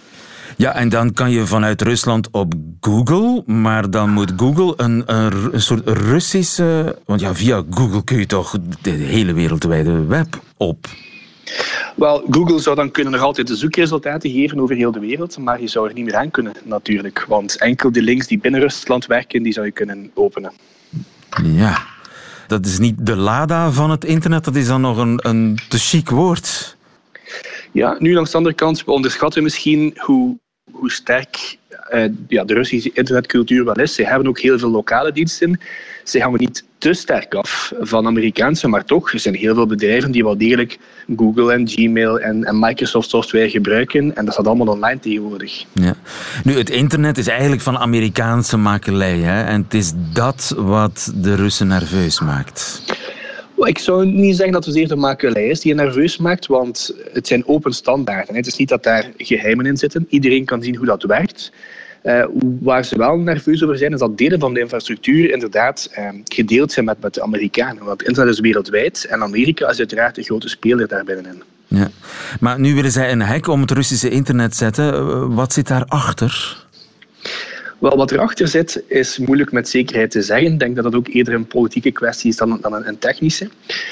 Ja, 0.57 0.75
en 0.75 0.89
dan 0.89 1.13
kan 1.13 1.31
je 1.31 1.47
vanuit 1.47 1.83
Rusland 1.83 2.29
op 2.31 2.55
Google, 2.81 3.43
maar 3.47 3.91
dan 3.91 4.11
moet 4.11 4.33
Google 4.37 4.75
een, 4.77 5.03
een, 5.07 5.61
soort 5.61 5.89
Russische... 5.89 6.99
Want 7.07 7.21
ja, 7.21 7.35
via 7.35 7.63
Google 7.71 8.05
kun 8.05 8.19
je 8.19 8.27
toch 8.27 8.59
de 8.81 8.91
hele 8.91 9.33
wereldwijde 9.33 10.07
web 10.07 10.41
op. 10.57 10.87
Wel, 11.97 12.25
Google 12.31 12.61
zou 12.61 12.77
dan 12.77 12.91
kunnen 12.91 13.13
nog 13.13 13.23
altijd 13.23 13.47
de 13.47 13.57
zoekresultaten 13.57 14.31
geven 14.31 14.61
over 14.61 14.77
heel 14.77 14.93
de 14.93 15.01
wereld, 15.01 15.39
maar 15.39 15.61
je 15.61 15.69
zou 15.69 15.89
er 15.89 15.95
niet 15.95 16.05
meer 16.05 16.17
aan 16.17 16.31
kunnen 16.31 16.53
natuurlijk. 16.65 17.25
Want 17.29 17.59
enkel 17.59 17.93
de 17.93 18.03
links 18.03 18.27
die 18.27 18.39
binnen 18.39 18.61
Rusland 18.61 19.07
werken, 19.07 19.43
die 19.43 19.53
zou 19.53 19.67
je 19.67 19.73
kunnen 19.73 20.11
openen. 20.15 20.53
Ja, 21.43 21.83
dat 22.47 22.67
is 22.67 22.79
niet 22.79 23.07
de 23.07 23.17
LADA 23.17 23.71
van 23.71 23.91
het 23.91 24.05
internet, 24.05 24.45
dat 24.45 24.57
is 24.57 24.67
dan 24.67 24.81
nog 24.81 24.97
een, 24.97 25.19
een 25.23 25.59
te 25.69 25.79
chic 25.79 26.11
woord. 26.11 26.77
Ja, 27.73 27.97
nu 27.99 28.15
langs 28.15 28.31
de 28.31 28.37
andere 28.37 28.55
kant, 28.55 28.85
we 28.85 28.91
onderschatten 28.91 29.43
misschien 29.43 29.95
hoe, 29.97 30.39
hoe 30.73 30.91
sterk 30.91 31.57
uh, 31.95 32.05
ja, 32.29 32.45
de 32.45 32.55
Russische 32.55 32.91
internetcultuur 32.95 33.65
wel 33.65 33.75
is. 33.75 33.95
Ze 33.95 34.07
hebben 34.07 34.29
ook 34.29 34.41
heel 34.41 34.59
veel 34.59 34.71
lokale 34.71 35.13
diensten. 35.13 35.61
Ze 36.05 36.21
hangen 36.21 36.41
niet 36.41 36.65
te 36.79 36.93
sterk 36.93 37.35
af 37.35 37.73
van 37.81 38.07
Amerikaanse, 38.07 38.69
maar 38.69 38.85
toch, 38.85 39.13
er 39.13 39.21
zijn 39.21 39.35
heel 39.35 39.55
veel 39.55 39.67
bedrijven 39.67 40.11
die 40.11 40.23
wel 40.23 40.39
degelijk 40.39 40.79
Google 41.17 41.53
en 41.53 41.69
Gmail 41.69 42.21
en, 42.21 42.45
en 42.45 42.59
Microsoft 42.59 43.11
software 43.11 43.51
gebruiken. 43.51 44.17
En 44.17 44.25
dat 44.25 44.35
staat 44.35 44.47
allemaal 44.47 44.75
online 44.75 45.01
tegenwoordig. 45.01 45.65
Ja. 45.73 45.95
Nu, 46.45 46.59
het 46.59 46.71
internet 46.71 47.19
is 47.19 47.27
eigenlijk 47.27 47.63
van 47.63 47.79
Amerikaanse 47.79 48.57
makelij. 48.57 49.19
Hè? 49.19 49.43
En 49.43 49.63
het 49.63 49.75
is 49.75 49.93
dat 50.13 50.55
wat 50.57 51.13
de 51.15 51.35
Russen 51.35 51.67
nerveus 51.67 52.21
maakt. 52.21 52.83
Ik 53.69 53.79
zou 53.79 54.07
niet 54.07 54.37
zeggen 54.37 54.53
dat 54.53 54.65
het 54.65 54.75
zeer 54.75 54.89
de 54.89 54.97
makelij 54.97 55.49
is 55.49 55.61
die 55.61 55.75
je 55.75 55.83
nerveus 55.83 56.17
maakt, 56.17 56.47
want 56.47 56.95
het 57.13 57.27
zijn 57.27 57.47
open 57.47 57.73
standaarden. 57.73 58.35
Het 58.35 58.47
is 58.47 58.57
niet 58.57 58.69
dat 58.69 58.83
daar 58.83 59.11
geheimen 59.17 59.67
in 59.67 59.77
zitten. 59.77 60.07
Iedereen 60.09 60.45
kan 60.45 60.63
zien 60.63 60.77
hoe 60.77 60.87
dat 60.87 61.03
werkt. 61.03 61.53
Uh, 62.05 62.25
waar 62.61 62.85
ze 62.85 62.99
wel 62.99 63.17
nerveus 63.17 63.63
over 63.63 63.79
zijn, 63.79 63.93
is 63.93 63.99
dat 63.99 64.19
delen 64.19 64.41
van 64.41 64.55
de 64.55 64.61
infrastructuur 64.61 65.33
inderdaad 65.33 65.91
uh, 65.99 66.09
gedeeld 66.25 66.73
zijn 66.73 66.85
met, 66.85 67.01
met 67.01 67.15
de 67.15 67.23
Amerikanen. 67.23 67.85
Want 67.85 68.03
internet 68.03 68.35
is 68.35 68.41
wereldwijd 68.41 69.05
en 69.05 69.23
Amerika 69.23 69.69
is 69.69 69.79
uiteraard 69.79 70.15
de 70.15 70.23
grote 70.23 70.49
speler 70.49 70.89
daar 70.89 71.05
binnenin. 71.05 71.43
Ja. 71.67 71.91
Maar 72.41 72.61
nu 72.61 72.75
willen 72.75 72.91
zij 72.91 73.13
een 73.13 73.23
hek 73.23 73.47
om 73.47 73.61
het 73.61 73.71
Russische 73.71 74.11
internet 74.11 74.57
zetten. 74.57 74.95
Eh, 74.95 75.25
wat 75.29 75.53
zit 75.53 75.69
daarachter? 75.69 76.65
Wel, 77.83 77.97
wat 77.97 78.11
erachter 78.11 78.49
zit, 78.49 78.83
is 78.87 79.19
moeilijk 79.19 79.53
met 79.53 79.69
zekerheid 79.69 80.11
te 80.11 80.23
zeggen. 80.23 80.53
Ik 80.53 80.59
denk 80.59 80.75
dat 80.75 80.85
dat 80.85 80.95
ook 80.95 81.09
eerder 81.09 81.35
een 81.35 81.47
politieke 81.47 81.91
kwestie 81.91 82.31
is 82.31 82.37
dan, 82.37 82.59
dan 82.61 82.87
een, 82.87 82.99
technische. 82.99 83.49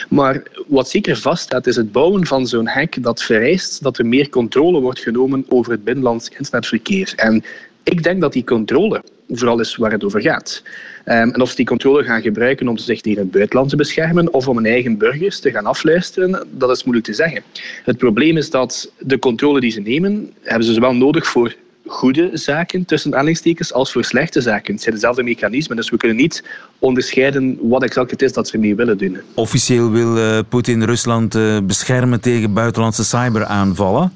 Maar 0.09 0.42
wat 0.66 0.88
zeker 0.88 1.16
vaststaat, 1.16 1.66
is 1.66 1.76
het 1.76 1.92
bouwen 1.92 2.26
van 2.26 2.47
zo'n 2.47 2.68
hek 2.68 3.02
dat 3.02 3.23
vereist 3.23 3.82
dat 3.82 3.99
er 3.99 4.06
meer 4.06 4.28
controle 4.28 4.80
wordt 4.80 4.99
genomen 4.99 5.44
over 5.49 5.73
het 5.73 5.85
binnenlands 5.85 6.28
internetverkeer. 6.28 7.12
En 7.16 7.44
ik 7.82 8.02
denk 8.02 8.20
dat 8.20 8.32
die 8.32 8.44
controle 8.44 9.02
vooral 9.28 9.61
is 9.61 9.76
waar 9.76 9.92
het 9.92 10.04
over 10.04 10.20
gaat. 10.20 10.62
Ehm, 11.04 11.28
en 11.28 11.40
of 11.40 11.50
ze 11.50 11.56
die 11.56 11.66
controle 11.66 12.04
gaan 12.04 12.23
gebruiken 12.23 12.68
om 12.68 12.78
zich 12.78 13.00
tegen 13.00 13.23
het 13.23 13.30
buitenland 13.30 13.70
te 13.70 13.76
beschermen 13.76 14.32
of 14.32 14.49
om 14.49 14.56
hun 14.56 14.66
eigen 14.66 14.99
burgers 14.99 15.40
te 15.40 15.50
gaan 15.50 15.66
afluisteren, 15.66 16.49
dat 16.50 16.70
is 16.70 16.85
moeilijk 16.85 17.06
te 17.06 17.14
zeggen. 17.14 17.42
Het 17.85 17.97
probleem 17.97 18.37
is 18.37 18.50
dat 18.50 18.92
de 18.99 19.18
controle 19.18 19.61
die 19.61 19.70
ze 19.70 19.80
nemen, 19.80 20.32
hebben 20.42 20.66
ze 20.66 20.73
zowel 20.73 20.94
nodig 20.94 21.26
voor 21.26 21.54
goede 21.90 22.30
zaken, 22.32 22.85
tussen 22.85 23.12
aanhalingstekens, 23.12 23.73
als 23.73 23.92
voor 23.92 24.04
slechte 24.04 24.40
zaken. 24.40 24.73
Het 24.73 24.82
zijn 24.82 24.94
dezelfde 24.94 25.23
mechanismen, 25.23 25.76
dus 25.76 25.90
we 25.90 25.97
kunnen 25.97 26.16
niet 26.16 26.44
onderscheiden 26.78 27.59
wat 27.61 27.82
exact 27.82 28.11
het 28.11 28.23
is 28.23 28.32
dat 28.32 28.49
ze 28.49 28.54
ermee 28.54 28.75
willen 28.75 28.99
doen. 28.99 29.18
Officieel 29.35 29.90
wil 29.90 30.16
uh, 30.16 30.38
Poetin 30.49 30.85
Rusland 30.85 31.35
uh, 31.35 31.59
beschermen 31.62 32.20
tegen 32.20 32.52
buitenlandse 32.52 33.04
cyberaanvallen. 33.04 34.12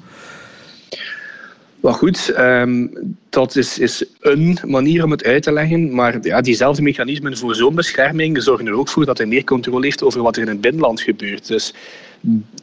Maar 1.79 1.93
goed, 1.93 2.33
um, 2.37 2.91
dat 3.29 3.55
is, 3.55 3.79
is 3.79 4.05
een 4.19 4.57
manier 4.65 5.03
om 5.03 5.11
het 5.11 5.23
uit 5.23 5.43
te 5.43 5.51
leggen. 5.51 5.95
Maar 5.95 6.17
ja, 6.21 6.41
diezelfde 6.41 6.81
mechanismen 6.81 7.37
voor 7.37 7.55
zo'n 7.55 7.75
bescherming 7.75 8.43
zorgen 8.43 8.67
er 8.67 8.73
ook 8.73 8.89
voor 8.89 9.05
dat 9.05 9.17
hij 9.17 9.27
meer 9.27 9.43
controle 9.43 9.85
heeft 9.85 10.03
over 10.03 10.21
wat 10.21 10.35
er 10.35 10.41
in 10.41 10.47
het 10.47 10.61
binnenland 10.61 11.01
gebeurt. 11.01 11.47
Dus 11.47 11.73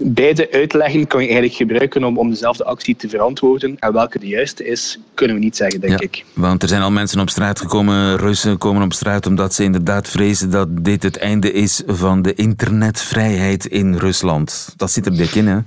beide 0.00 0.52
uitleggen 0.52 1.06
kan 1.06 1.20
je 1.20 1.26
eigenlijk 1.26 1.56
gebruiken 1.56 2.04
om, 2.04 2.18
om 2.18 2.30
dezelfde 2.30 2.64
actie 2.64 2.96
te 2.96 3.08
verantwoorden. 3.08 3.76
En 3.78 3.92
welke 3.92 4.18
de 4.18 4.26
juiste 4.26 4.66
is, 4.66 4.98
kunnen 5.14 5.36
we 5.36 5.42
niet 5.42 5.56
zeggen, 5.56 5.80
denk 5.80 5.92
ja, 5.92 6.00
ik. 6.00 6.24
Want 6.34 6.62
er 6.62 6.68
zijn 6.68 6.82
al 6.82 6.90
mensen 6.90 7.20
op 7.20 7.30
straat 7.30 7.60
gekomen, 7.60 8.16
Russen 8.16 8.58
komen 8.58 8.82
op 8.82 8.92
straat, 8.92 9.26
omdat 9.26 9.54
ze 9.54 9.64
inderdaad 9.64 10.08
vrezen 10.08 10.50
dat 10.50 10.68
dit 10.84 11.02
het 11.02 11.18
einde 11.18 11.52
is 11.52 11.82
van 11.86 12.22
de 12.22 12.34
internetvrijheid 12.34 13.66
in 13.66 13.96
Rusland. 13.96 14.74
Dat 14.76 14.90
zit 14.90 15.06
er 15.06 15.16
dik 15.16 15.34
in, 15.34 15.46
hè? 15.46 15.58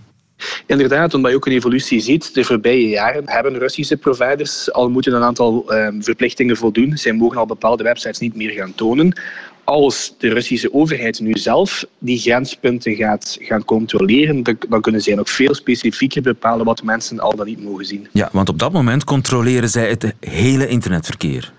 Inderdaad, 0.65 1.13
omdat 1.13 1.31
je 1.31 1.37
ook 1.37 1.45
een 1.45 1.51
evolutie 1.51 1.99
ziet. 1.99 2.33
De 2.33 2.43
voorbije 2.43 2.89
jaren 2.89 3.23
hebben 3.25 3.57
Russische 3.57 3.97
providers 3.97 4.71
al 4.71 4.89
moeten 4.89 5.13
een 5.13 5.23
aantal 5.23 5.73
um, 5.73 6.03
verplichtingen 6.03 6.57
voldoen. 6.57 6.97
Zij 6.97 7.13
mogen 7.13 7.37
al 7.37 7.45
bepaalde 7.45 7.83
websites 7.83 8.19
niet 8.19 8.35
meer 8.35 8.51
gaan 8.51 8.75
tonen. 8.75 9.17
Als 9.65 10.13
de 10.17 10.29
Russische 10.29 10.73
overheid 10.73 11.19
nu 11.19 11.33
zelf 11.33 11.85
die 11.99 12.19
grenspunten 12.19 12.95
gaat 12.95 13.37
gaan 13.39 13.65
controleren, 13.65 14.43
dan 14.69 14.81
kunnen 14.81 15.01
zij 15.01 15.15
nog 15.15 15.29
veel 15.29 15.55
specifieker 15.55 16.21
bepalen 16.21 16.65
wat 16.65 16.83
mensen 16.83 17.19
al 17.19 17.35
dan 17.35 17.45
niet 17.45 17.63
mogen 17.63 17.85
zien. 17.85 18.07
Ja, 18.11 18.29
want 18.31 18.49
op 18.49 18.59
dat 18.59 18.71
moment 18.71 19.03
controleren 19.03 19.69
zij 19.69 19.89
het 19.89 20.13
hele 20.19 20.67
internetverkeer. 20.67 21.53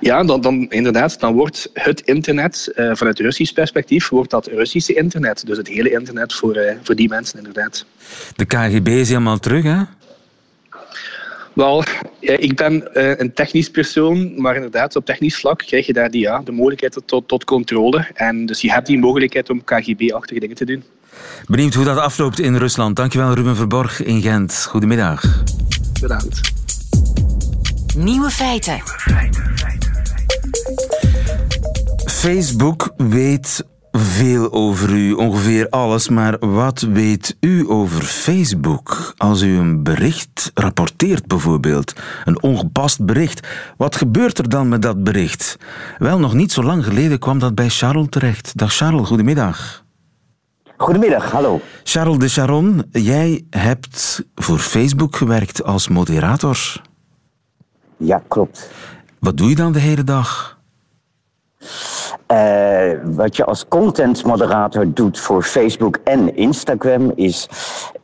Ja, 0.00 0.24
dan, 0.24 0.40
dan, 0.40 0.70
inderdaad, 0.70 1.20
dan 1.20 1.34
wordt 1.34 1.70
het 1.72 2.00
internet 2.00 2.72
uh, 2.76 2.90
vanuit 2.94 3.18
Russisch 3.18 3.52
perspectief 3.52 4.08
wordt 4.08 4.30
dat 4.30 4.46
Russische 4.46 4.94
internet. 4.94 5.46
Dus 5.46 5.56
het 5.56 5.68
hele 5.68 5.90
internet 5.90 6.34
voor, 6.34 6.56
uh, 6.56 6.72
voor 6.82 6.94
die 6.94 7.08
mensen, 7.08 7.38
inderdaad. 7.38 7.84
De 8.36 8.44
KGB 8.44 8.88
is 8.88 9.08
helemaal 9.08 9.38
terug, 9.38 9.64
hè? 9.64 9.76
Wel, 11.58 11.84
ik 12.20 12.56
ben 12.56 12.88
uh, 12.94 13.18
een 13.18 13.32
technisch 13.32 13.70
persoon, 13.70 14.40
maar 14.40 14.54
inderdaad, 14.54 14.96
op 14.96 15.04
technisch 15.04 15.36
vlak 15.40 15.58
krijg 15.58 15.86
je 15.86 15.92
daar 15.92 16.10
die, 16.10 16.20
ja, 16.20 16.40
de 16.44 16.52
mogelijkheid 16.52 17.00
tot, 17.04 17.28
tot 17.28 17.44
controle. 17.44 18.06
En 18.14 18.46
dus 18.46 18.60
je 18.60 18.70
hebt 18.70 18.86
die 18.86 18.98
mogelijkheid 18.98 19.50
om 19.50 19.64
KGB-achtige 19.64 20.40
dingen 20.40 20.56
te 20.56 20.64
doen. 20.64 20.84
Benieuwd 21.46 21.74
hoe 21.74 21.84
dat 21.84 21.98
afloopt 21.98 22.38
in 22.38 22.56
Rusland. 22.56 22.96
Dankjewel, 22.96 23.34
Ruben 23.34 23.56
Verborg 23.56 24.02
in 24.02 24.22
Gent. 24.22 24.66
Goedemiddag. 24.68 25.42
Bedankt. 26.00 26.40
Nieuwe 27.96 28.30
feiten. 28.30 28.82
Facebook 32.06 32.92
weet 32.96 33.64
veel 33.92 34.52
over 34.52 34.90
u, 34.90 35.12
ongeveer 35.12 35.68
alles, 35.68 36.08
maar 36.08 36.36
wat 36.38 36.80
weet 36.80 37.36
u 37.40 37.70
over 37.70 38.02
Facebook? 38.02 39.14
Als 39.16 39.42
u 39.42 39.58
een 39.58 39.82
bericht 39.82 40.50
rapporteert 40.54 41.26
bijvoorbeeld, 41.26 41.92
een 42.24 42.42
ongepast 42.42 43.04
bericht, 43.04 43.46
wat 43.76 43.96
gebeurt 43.96 44.38
er 44.38 44.48
dan 44.48 44.68
met 44.68 44.82
dat 44.82 45.04
bericht? 45.04 45.56
Wel, 45.98 46.18
nog 46.18 46.34
niet 46.34 46.52
zo 46.52 46.62
lang 46.62 46.84
geleden 46.84 47.18
kwam 47.18 47.38
dat 47.38 47.54
bij 47.54 47.68
Charles 47.68 48.06
terecht. 48.10 48.56
Dag 48.56 48.74
Charles, 48.74 49.08
goedemiddag. 49.08 49.84
Goedemiddag, 50.76 51.30
hallo. 51.30 51.60
Charles 51.84 52.18
de 52.18 52.28
Charon, 52.28 52.84
jij 52.90 53.44
hebt 53.50 54.24
voor 54.34 54.58
Facebook 54.58 55.16
gewerkt 55.16 55.64
als 55.64 55.88
moderator. 55.88 56.82
Ja, 57.96 58.22
klopt. 58.28 58.70
Wat 59.18 59.36
doe 59.36 59.48
je 59.48 59.54
dan 59.54 59.72
de 59.72 59.78
hele 59.78 60.04
dag? 60.04 60.57
Uh, 62.32 62.90
wat 63.04 63.36
je 63.36 63.44
als 63.44 63.68
content 63.68 64.24
moderator 64.24 64.92
doet 64.92 65.18
voor 65.18 65.42
Facebook 65.42 65.98
en 66.04 66.36
Instagram 66.36 67.12
is 67.14 67.48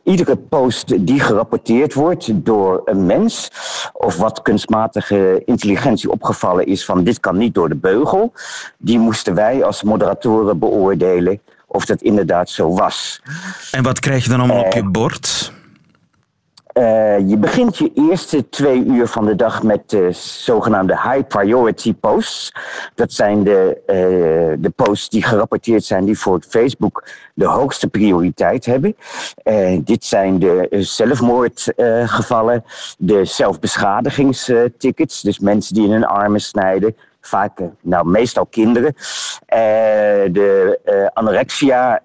iedere 0.03 0.35
post 0.35 1.07
die 1.07 1.19
gerapporteerd 1.19 1.93
wordt 1.93 2.45
door 2.45 2.81
een 2.85 3.05
mens 3.05 3.51
of 3.93 4.17
wat 4.17 4.41
kunstmatige 4.41 5.41
intelligentie 5.45 6.11
opgevallen 6.11 6.65
is 6.65 6.85
van 6.85 7.03
dit 7.03 7.19
kan 7.19 7.37
niet 7.37 7.53
door 7.53 7.69
de 7.69 7.75
beugel, 7.75 8.33
die 8.77 8.99
moesten 8.99 9.35
wij 9.35 9.63
als 9.63 9.83
moderatoren 9.83 10.59
beoordelen 10.59 11.41
of 11.67 11.85
dat 11.85 12.01
inderdaad 12.01 12.49
zo 12.49 12.73
was. 12.73 13.21
En 13.71 13.83
wat 13.83 13.99
krijg 13.99 14.23
je 14.23 14.29
dan 14.29 14.39
allemaal 14.39 14.63
op 14.63 14.73
je 14.73 14.89
bord? 14.89 15.53
Uh, 16.77 17.29
je 17.29 17.37
begint 17.37 17.77
je 17.77 17.91
eerste 17.93 18.49
twee 18.49 18.85
uur 18.85 19.07
van 19.07 19.25
de 19.25 19.35
dag 19.35 19.63
met 19.63 19.89
de 19.89 20.09
zogenaamde 20.11 20.93
high 20.93 21.27
priority 21.27 21.93
posts. 21.93 22.51
Dat 22.95 23.13
zijn 23.13 23.43
de, 23.43 23.77
uh, 23.87 24.63
de 24.63 24.69
posts 24.75 25.09
die 25.09 25.23
gerapporteerd 25.23 25.83
zijn 25.83 26.05
die 26.05 26.19
voor 26.19 26.41
Facebook 26.47 27.07
de 27.33 27.45
hoogste 27.45 27.87
prioriteit 27.87 28.65
hebben. 28.65 28.95
Uh, 29.43 29.79
dit 29.83 30.05
zijn 30.05 30.39
de 30.39 30.67
zelfmoordgevallen, 30.71 32.63
de 32.97 33.25
zelfbeschadigingstickets, 33.25 35.21
dus 35.21 35.39
mensen 35.39 35.73
die 35.73 35.85
in 35.85 35.91
hun 35.91 36.05
armen 36.05 36.41
snijden, 36.41 36.95
vaak, 37.27 37.59
eh, 37.59 37.65
nou 37.81 38.07
meestal 38.07 38.45
kinderen. 38.45 38.93
Uh, 38.95 39.59
de 40.31 40.79
uh, 40.85 41.05
anorexia 41.13 42.01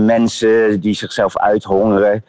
mensen 0.00 0.80
die 0.80 0.94
zichzelf 0.94 1.38
uithongeren. 1.38 2.24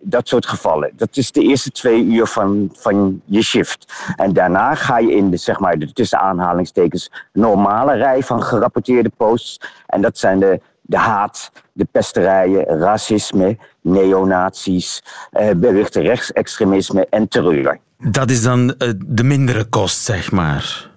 dat 0.00 0.28
soort 0.28 0.46
gevallen. 0.46 0.90
Dat 0.96 1.16
is 1.16 1.32
de 1.32 1.42
eerste 1.42 1.70
twee 1.70 2.04
uur 2.04 2.26
van, 2.26 2.70
van 2.72 3.22
je 3.24 3.42
shift. 3.42 3.92
En 4.16 4.32
daarna 4.32 4.74
ga 4.74 4.98
je 4.98 5.14
in 5.14 5.30
de, 5.30 5.36
zeg 5.36 5.58
maar, 5.58 5.78
de 5.78 5.92
tussen 5.92 6.18
aanhalingstekens 6.18 7.10
normale 7.32 7.94
rij 7.94 8.22
van 8.22 8.42
gerapporteerde 8.42 9.10
posts. 9.16 9.60
En 9.86 10.02
dat 10.02 10.18
zijn 10.18 10.38
de 10.38 10.60
de 10.88 10.96
haat, 10.96 11.52
de 11.72 11.84
pesterijen, 11.84 12.64
racisme, 12.64 13.58
neonazies, 13.80 15.02
eh, 15.30 15.50
berichten 15.56 16.02
rechtsextremisme 16.02 17.06
en 17.10 17.28
terreur. 17.28 17.78
Dat 17.98 18.30
is 18.30 18.42
dan 18.42 18.74
uh, 18.78 18.90
de 19.06 19.22
mindere 19.22 19.64
kost, 19.64 20.04
zeg 20.04 20.32
maar. 20.32 20.90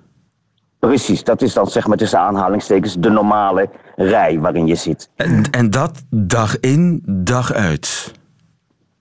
Precies, 0.79 1.23
dat 1.23 1.41
is 1.41 1.53
dan 1.53 1.67
zeg 1.67 1.87
maar 1.87 1.97
tussen 1.97 2.19
aanhalingstekens 2.19 2.95
de 2.99 3.09
normale 3.09 3.69
rij 3.95 4.39
waarin 4.39 4.67
je 4.67 4.75
zit. 4.75 5.09
En, 5.15 5.43
en 5.51 5.69
dat 5.69 6.03
dag 6.09 6.59
in, 6.59 7.01
dag 7.05 7.53
uit. 7.53 8.11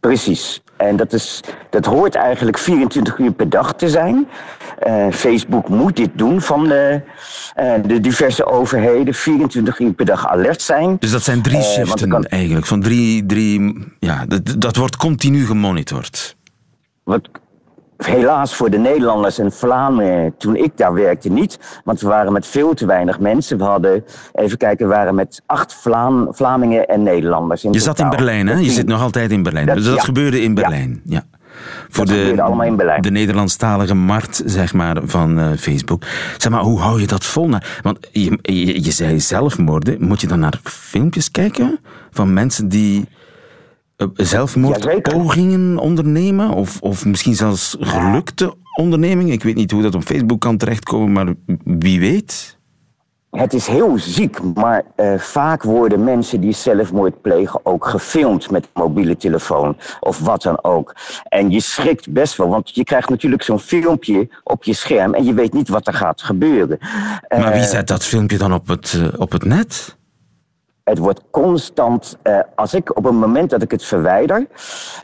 Precies. 0.01 0.63
En 0.81 0.97
dat, 0.97 1.13
is, 1.13 1.41
dat 1.71 1.85
hoort 1.85 2.15
eigenlijk 2.15 2.59
24 2.59 3.19
uur 3.19 3.33
per 3.33 3.49
dag 3.49 3.75
te 3.75 3.89
zijn. 3.89 4.29
Uh, 4.87 5.07
Facebook 5.11 5.69
moet 5.69 5.97
dit 5.97 6.11
doen 6.15 6.41
van 6.41 6.69
de, 6.69 7.01
uh, 7.61 7.73
de, 7.87 8.01
diverse 8.01 8.47
overheden. 8.47 9.15
24 9.15 9.79
uur 9.79 9.93
per 9.93 10.05
dag 10.05 10.29
alert 10.29 10.63
zijn. 10.63 10.97
Dus 10.99 11.11
dat 11.11 11.23
zijn 11.23 11.43
drie 11.43 11.57
uh, 11.57 11.63
shiften 11.63 12.09
kan... 12.09 12.25
eigenlijk. 12.25 12.67
Van 12.67 12.81
drie, 12.81 13.27
drie, 13.27 13.87
ja, 13.99 14.27
dat, 14.27 14.55
dat 14.59 14.77
wordt 14.77 14.97
continu 14.97 15.47
gemonitord. 15.47 16.37
Wat, 17.03 17.29
helaas 18.07 18.55
voor 18.55 18.71
de 18.71 18.79
Nederlanders 18.79 19.39
en 19.39 19.53
Vlamingen 19.53 20.35
toen 20.39 20.57
ik 20.57 20.77
daar 20.77 20.95
werkte 20.95 21.29
niet. 21.29 21.81
Want 21.85 22.01
we 22.01 22.07
waren 22.07 22.33
met 22.33 22.47
veel 22.47 22.75
te 22.75 22.87
weinig 22.87 23.21
mensen. 23.21 23.59
We 23.59 23.65
hadden, 23.65 24.05
even 24.35 24.59
kijken, 24.59 24.89
we 24.89 24.95
waren 24.95 25.15
met 25.15 25.43
acht 25.47 25.75
Vlaam, 25.75 26.29
Vlamingen 26.31 26.87
en 26.87 27.03
Nederlanders. 27.03 27.65
In 27.65 27.73
je 27.73 27.79
zat 27.79 27.99
in 27.99 28.09
Berlijn, 28.09 28.47
hè? 28.47 28.55
Je 28.55 28.71
zit 28.71 28.87
nog 28.87 29.03
altijd 29.03 29.31
in 29.31 29.43
Berlijn. 29.43 29.67
Dat, 29.67 29.77
dus 29.77 29.85
dat 29.85 29.95
ja. 29.95 30.03
gebeurde 30.03 30.43
in 30.43 30.55
Berlijn, 30.55 31.01
ja. 31.05 31.25
ja. 31.31 31.39
Voor 31.89 32.07
dat 32.07 32.15
de, 32.15 32.43
allemaal 32.43 32.67
in 32.67 32.77
Berlijn. 32.77 33.03
de 33.03 33.11
Nederlandstalige 33.11 33.95
markt 33.95 34.43
zeg 34.45 34.73
maar, 34.73 34.97
van 35.05 35.39
uh, 35.39 35.47
Facebook. 35.59 36.05
Zeg 36.37 36.53
maar, 36.53 36.61
hoe 36.61 36.81
hou 36.81 37.01
je 37.01 37.07
dat 37.07 37.25
vol? 37.25 37.51
Want 37.83 38.09
je, 38.13 38.39
je, 38.43 38.85
je 38.85 38.91
zei 38.91 39.21
zelfmoorden. 39.21 39.97
Moet 40.05 40.21
je 40.21 40.27
dan 40.27 40.39
naar 40.39 40.61
filmpjes 40.63 41.31
kijken 41.31 41.79
van 42.11 42.33
mensen 42.33 42.69
die 42.69 43.09
zelfmoordpogingen 44.15 45.79
ondernemen? 45.79 46.51
Of, 46.51 46.81
of 46.81 47.05
misschien 47.05 47.35
zelfs 47.35 47.77
gelukte 47.81 48.55
ondernemingen? 48.75 49.33
Ik 49.33 49.43
weet 49.43 49.55
niet 49.55 49.71
hoe 49.71 49.83
dat 49.83 49.95
op 49.95 50.03
Facebook 50.03 50.41
kan 50.41 50.57
terechtkomen, 50.57 51.13
maar 51.13 51.35
wie 51.65 52.01
weet? 52.01 52.59
Het 53.31 53.53
is 53.53 53.67
heel 53.67 53.99
ziek, 53.99 54.55
maar 54.55 54.83
uh, 54.97 55.19
vaak 55.19 55.63
worden 55.63 56.05
mensen 56.05 56.41
die 56.41 56.53
zelfmoord 56.53 57.21
plegen 57.21 57.61
ook 57.63 57.87
gefilmd 57.87 58.51
met 58.51 58.69
mobiele 58.75 59.17
telefoon 59.17 59.77
of 60.01 60.19
wat 60.19 60.43
dan 60.43 60.65
ook. 60.65 60.95
En 61.23 61.51
je 61.51 61.61
schrikt 61.61 62.13
best 62.13 62.37
wel, 62.37 62.49
want 62.49 62.75
je 62.75 62.85
krijgt 62.85 63.09
natuurlijk 63.09 63.43
zo'n 63.43 63.61
filmpje 63.61 64.29
op 64.45 64.65
je 64.65 64.75
scherm 64.75 65.15
en 65.15 65.25
je 65.25 65.35
weet 65.35 65.53
niet 65.53 65.69
wat 65.69 65.87
er 65.87 65.95
gaat 65.95 66.23
gebeuren. 66.23 66.79
Maar 67.29 67.53
wie 67.53 67.65
zet 67.65 67.87
dat 67.87 68.05
filmpje 68.05 68.39
dan 68.39 68.53
op 68.53 68.69
het, 68.69 69.01
op 69.17 69.33
het 69.33 69.45
net? 69.45 69.99
Het 70.91 70.99
wordt 70.99 71.23
constant, 71.31 72.19
uh, 72.23 72.39
als 72.55 72.75
ik 72.75 72.97
op 72.97 73.05
het 73.05 73.13
moment 73.13 73.51
dat 73.51 73.63
ik 73.63 73.71
het 73.71 73.85
verwijder, 73.85 74.47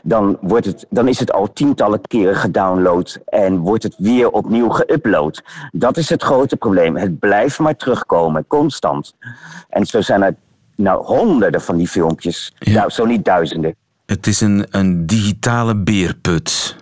dan, 0.03 0.37
wordt 0.41 0.65
het, 0.65 0.85
dan 0.89 1.07
is 1.07 1.19
het 1.19 1.31
al 1.31 1.53
tientallen 1.53 2.01
keren 2.01 2.35
gedownload 2.35 3.19
en 3.25 3.57
wordt 3.57 3.83
het 3.83 3.95
weer 3.97 4.29
opnieuw 4.29 4.69
geüpload. 4.69 5.43
Dat 5.71 5.97
is 5.97 6.09
het 6.09 6.23
grote 6.23 6.55
probleem. 6.55 6.95
Het 6.95 7.19
blijft 7.19 7.59
maar 7.59 7.75
terugkomen, 7.75 8.47
constant. 8.47 9.15
En 9.69 9.85
zo 9.85 10.01
zijn 10.01 10.21
er 10.21 10.35
nou 10.75 11.05
honderden 11.05 11.61
van 11.61 11.77
die 11.77 11.87
filmpjes, 11.87 12.53
ja. 12.59 12.73
nou, 12.73 12.89
zo 12.89 13.05
niet 13.05 13.25
duizenden. 13.25 13.75
Het 14.05 14.27
is 14.27 14.41
een, 14.41 14.65
een 14.69 15.05
digitale 15.05 15.75
beerput. 15.75 16.75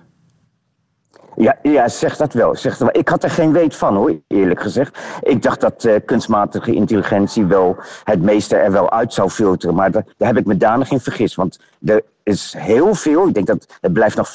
Ja, 1.35 1.57
ja, 1.61 1.87
zeg 1.87 2.17
dat 2.17 2.33
wel. 2.33 2.55
Zeg 2.55 2.77
dat 2.77 2.91
wel. 2.91 3.01
Ik 3.01 3.07
had 3.07 3.23
er 3.23 3.29
geen 3.29 3.51
weet 3.51 3.75
van 3.75 3.95
hoor, 3.95 4.19
eerlijk 4.27 4.61
gezegd. 4.61 4.99
Ik 5.21 5.41
dacht 5.41 5.61
dat 5.61 5.83
uh, 5.83 5.95
kunstmatige 6.05 6.73
intelligentie 6.73 7.45
wel 7.45 7.77
het 8.03 8.21
meeste 8.21 8.55
er 8.55 8.71
wel 8.71 8.91
uit 8.91 9.13
zou 9.13 9.29
filteren. 9.29 9.75
Maar 9.75 9.91
daar, 9.91 10.05
daar 10.17 10.27
heb 10.27 10.37
ik 10.37 10.45
me 10.45 10.57
danig 10.57 10.91
in 10.91 10.99
vergist. 10.99 11.35
Want 11.35 11.59
er 11.85 12.03
is 12.23 12.55
heel 12.57 12.95
veel. 12.95 13.27
Ik 13.27 13.33
denk 13.33 13.47
dat 13.47 13.77
het 13.81 13.93
blijft 13.93 14.15
nog 14.15 14.29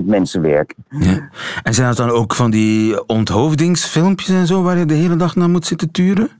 95% 0.00 0.04
mensenwerk. 0.04 0.74
Ja. 0.88 1.30
En 1.62 1.74
zijn 1.74 1.88
dat 1.88 1.96
dan 1.96 2.10
ook 2.10 2.34
van 2.34 2.50
die 2.50 3.06
onthoofdingsfilmpjes 3.06 4.28
en 4.28 4.46
zo 4.46 4.62
waar 4.62 4.78
je 4.78 4.86
de 4.86 4.94
hele 4.94 5.16
dag 5.16 5.36
naar 5.36 5.50
moet 5.50 5.66
zitten 5.66 5.90
turen? 5.90 6.30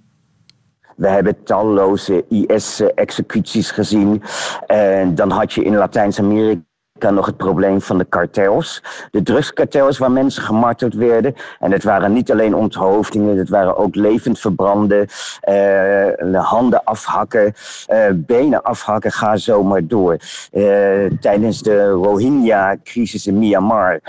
We 0.97 1.09
hebben 1.09 1.45
talloze 1.45 2.25
IS-executies 2.29 3.71
gezien. 3.71 4.23
En 4.67 5.15
dan 5.15 5.31
had 5.31 5.53
je 5.53 5.65
in 5.65 5.77
Latijns-Amerika 5.77 6.61
dan 7.01 7.15
nog 7.15 7.27
het 7.27 7.37
probleem 7.37 7.81
van 7.81 7.99
de 7.99 8.05
kartels. 8.05 8.83
De 9.11 9.23
drugskartels 9.23 9.99
waar 9.99 10.11
mensen 10.11 10.43
gemarteld 10.43 10.95
werden. 10.95 11.35
En 11.59 11.73
het 11.73 11.85
waren 11.85 12.13
niet 12.13 12.31
alleen 12.31 12.55
onthoofdingen, 12.55 13.37
het 13.37 13.49
waren 13.49 13.77
ook 13.77 13.95
levend 13.95 14.39
verbranden, 14.39 15.07
uh, 15.49 16.45
handen 16.45 16.85
afhakken, 16.85 17.55
uh, 17.93 18.05
benen 18.15 18.63
afhakken, 18.63 19.13
ga 19.13 19.37
zo 19.37 19.63
maar 19.63 19.87
door. 19.87 20.17
Uh, 20.53 21.11
tijdens 21.21 21.63
de 21.63 21.89
Rohingya-crisis 21.89 23.27
in 23.27 23.39
Myanmar 23.39 24.01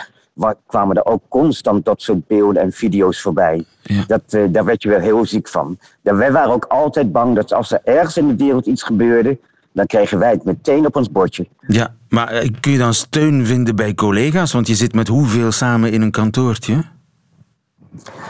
kwamen 0.67 0.95
er 0.95 1.05
ook 1.05 1.21
constant 1.27 1.85
dat 1.85 2.01
soort 2.01 2.27
beelden 2.27 2.61
en 2.61 2.71
video's 2.71 3.21
voorbij. 3.21 3.65
Ja. 3.81 4.03
Dat, 4.07 4.37
daar 4.49 4.65
werd 4.65 4.83
je 4.83 4.89
wel 4.89 4.99
heel 4.99 5.25
ziek 5.25 5.47
van. 5.47 5.77
Wij 6.01 6.31
waren 6.31 6.53
ook 6.53 6.65
altijd 6.65 7.11
bang 7.11 7.35
dat 7.35 7.53
als 7.53 7.71
er 7.71 7.81
ergens 7.83 8.17
in 8.17 8.27
de 8.27 8.35
wereld 8.35 8.65
iets 8.65 8.83
gebeurde, 8.83 9.37
dan 9.71 9.85
kregen 9.85 10.19
wij 10.19 10.31
het 10.31 10.43
meteen 10.43 10.85
op 10.85 10.95
ons 10.95 11.11
bordje. 11.11 11.47
Ja, 11.67 11.95
maar 12.09 12.27
eh, 12.27 12.49
kun 12.59 12.71
je 12.71 12.77
dan 12.77 12.93
steun 12.93 13.45
vinden 13.45 13.75
bij 13.75 13.93
collega's? 13.93 14.53
Want 14.53 14.67
je 14.67 14.75
zit 14.75 14.93
met 14.93 15.07
hoeveel 15.07 15.51
samen 15.51 15.91
in 15.91 16.01
een 16.01 16.11
kantoortje? 16.11 16.83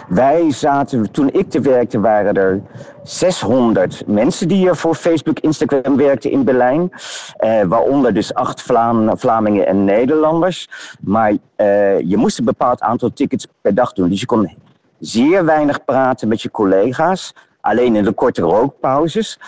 Wij 0.08 0.52
zaten, 0.52 1.12
toen 1.12 1.30
ik 1.32 1.50
te 1.50 1.60
werkte, 1.60 2.00
waren 2.00 2.34
er 2.34 2.62
600 3.04 4.04
mensen 4.08 4.48
die 4.48 4.74
voor 4.74 4.96
Facebook, 4.96 5.40
Instagram 5.40 5.98
werkten 5.98 6.32
in 6.32 6.44
Berlijn. 6.44 6.90
Eh, 7.38 7.63
waaronder 7.63 8.13
dus 8.13 8.34
acht 8.34 8.62
Vlaam, 8.62 9.18
Vlamingen 9.18 9.68
en 9.68 9.84
Nederlanders. 9.84 10.70
Maar 11.00 11.34
eh, 11.56 12.00
je 12.00 12.18
moest 12.18 12.40
een 12.40 12.46
bepaald 12.46 12.82
aantal 12.82 13.13
tickets 13.13 13.48
per 13.62 13.76
dag 13.76 13.94
doen. 13.94 14.10
Dus 14.10 14.20
je 14.20 14.26
kon 14.26 14.56
zeer 15.00 15.46
weinig 15.46 15.86
praten 15.86 16.28
met 16.28 16.42
je 16.42 16.52
collega's 16.52 17.34
alleen 17.68 17.96
in 17.96 18.04
de 18.04 18.12
korte 18.12 18.42
rookpauzes. 18.42 19.40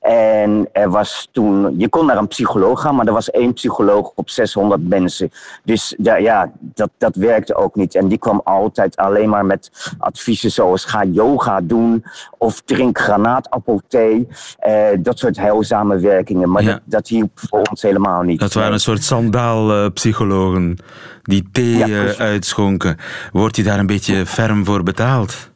En 0.00 0.68
er 0.72 0.90
was 0.90 1.28
toen, 1.32 1.78
je 1.78 1.88
kon 1.88 2.06
naar 2.06 2.16
een 2.16 2.28
psycholoog 2.28 2.80
gaan, 2.80 2.94
maar 2.94 3.06
er 3.06 3.12
was 3.12 3.30
één 3.30 3.52
psycholoog 3.52 4.12
op 4.14 4.30
600 4.30 4.88
mensen. 4.88 5.30
Dus 5.64 5.94
ja, 5.98 6.16
ja 6.16 6.52
dat, 6.60 6.90
dat 6.98 7.14
werkte 7.14 7.54
ook 7.54 7.74
niet. 7.74 7.94
En 7.94 8.08
die 8.08 8.18
kwam 8.18 8.40
altijd 8.44 8.96
alleen 8.96 9.28
maar 9.28 9.44
met 9.44 9.70
adviezen 9.98 10.50
zoals 10.50 10.84
ga 10.84 11.04
yoga 11.04 11.60
doen 11.60 12.04
of 12.38 12.60
drink 12.60 12.98
granaatappelthee. 12.98 14.28
Eh, 14.58 14.86
dat 14.98 15.18
soort 15.18 15.36
heilzame 15.36 15.98
werkingen. 15.98 16.50
Maar 16.50 16.64
dat, 16.64 16.80
dat 16.84 17.08
hielp 17.08 17.30
voor 17.34 17.62
ons 17.70 17.82
helemaal 17.82 18.22
niet. 18.22 18.40
Dat 18.40 18.52
waren 18.52 18.72
een 18.72 18.80
soort 18.80 19.04
sandaalpsychologen 19.04 20.78
die 21.22 21.48
thee 21.52 21.86
ja, 21.86 22.14
uitschonken. 22.16 22.96
Wordt 23.32 23.56
je 23.56 23.62
daar 23.62 23.78
een 23.78 23.86
beetje 23.86 24.26
ferm 24.26 24.64
voor 24.64 24.82
betaald? 24.82 25.54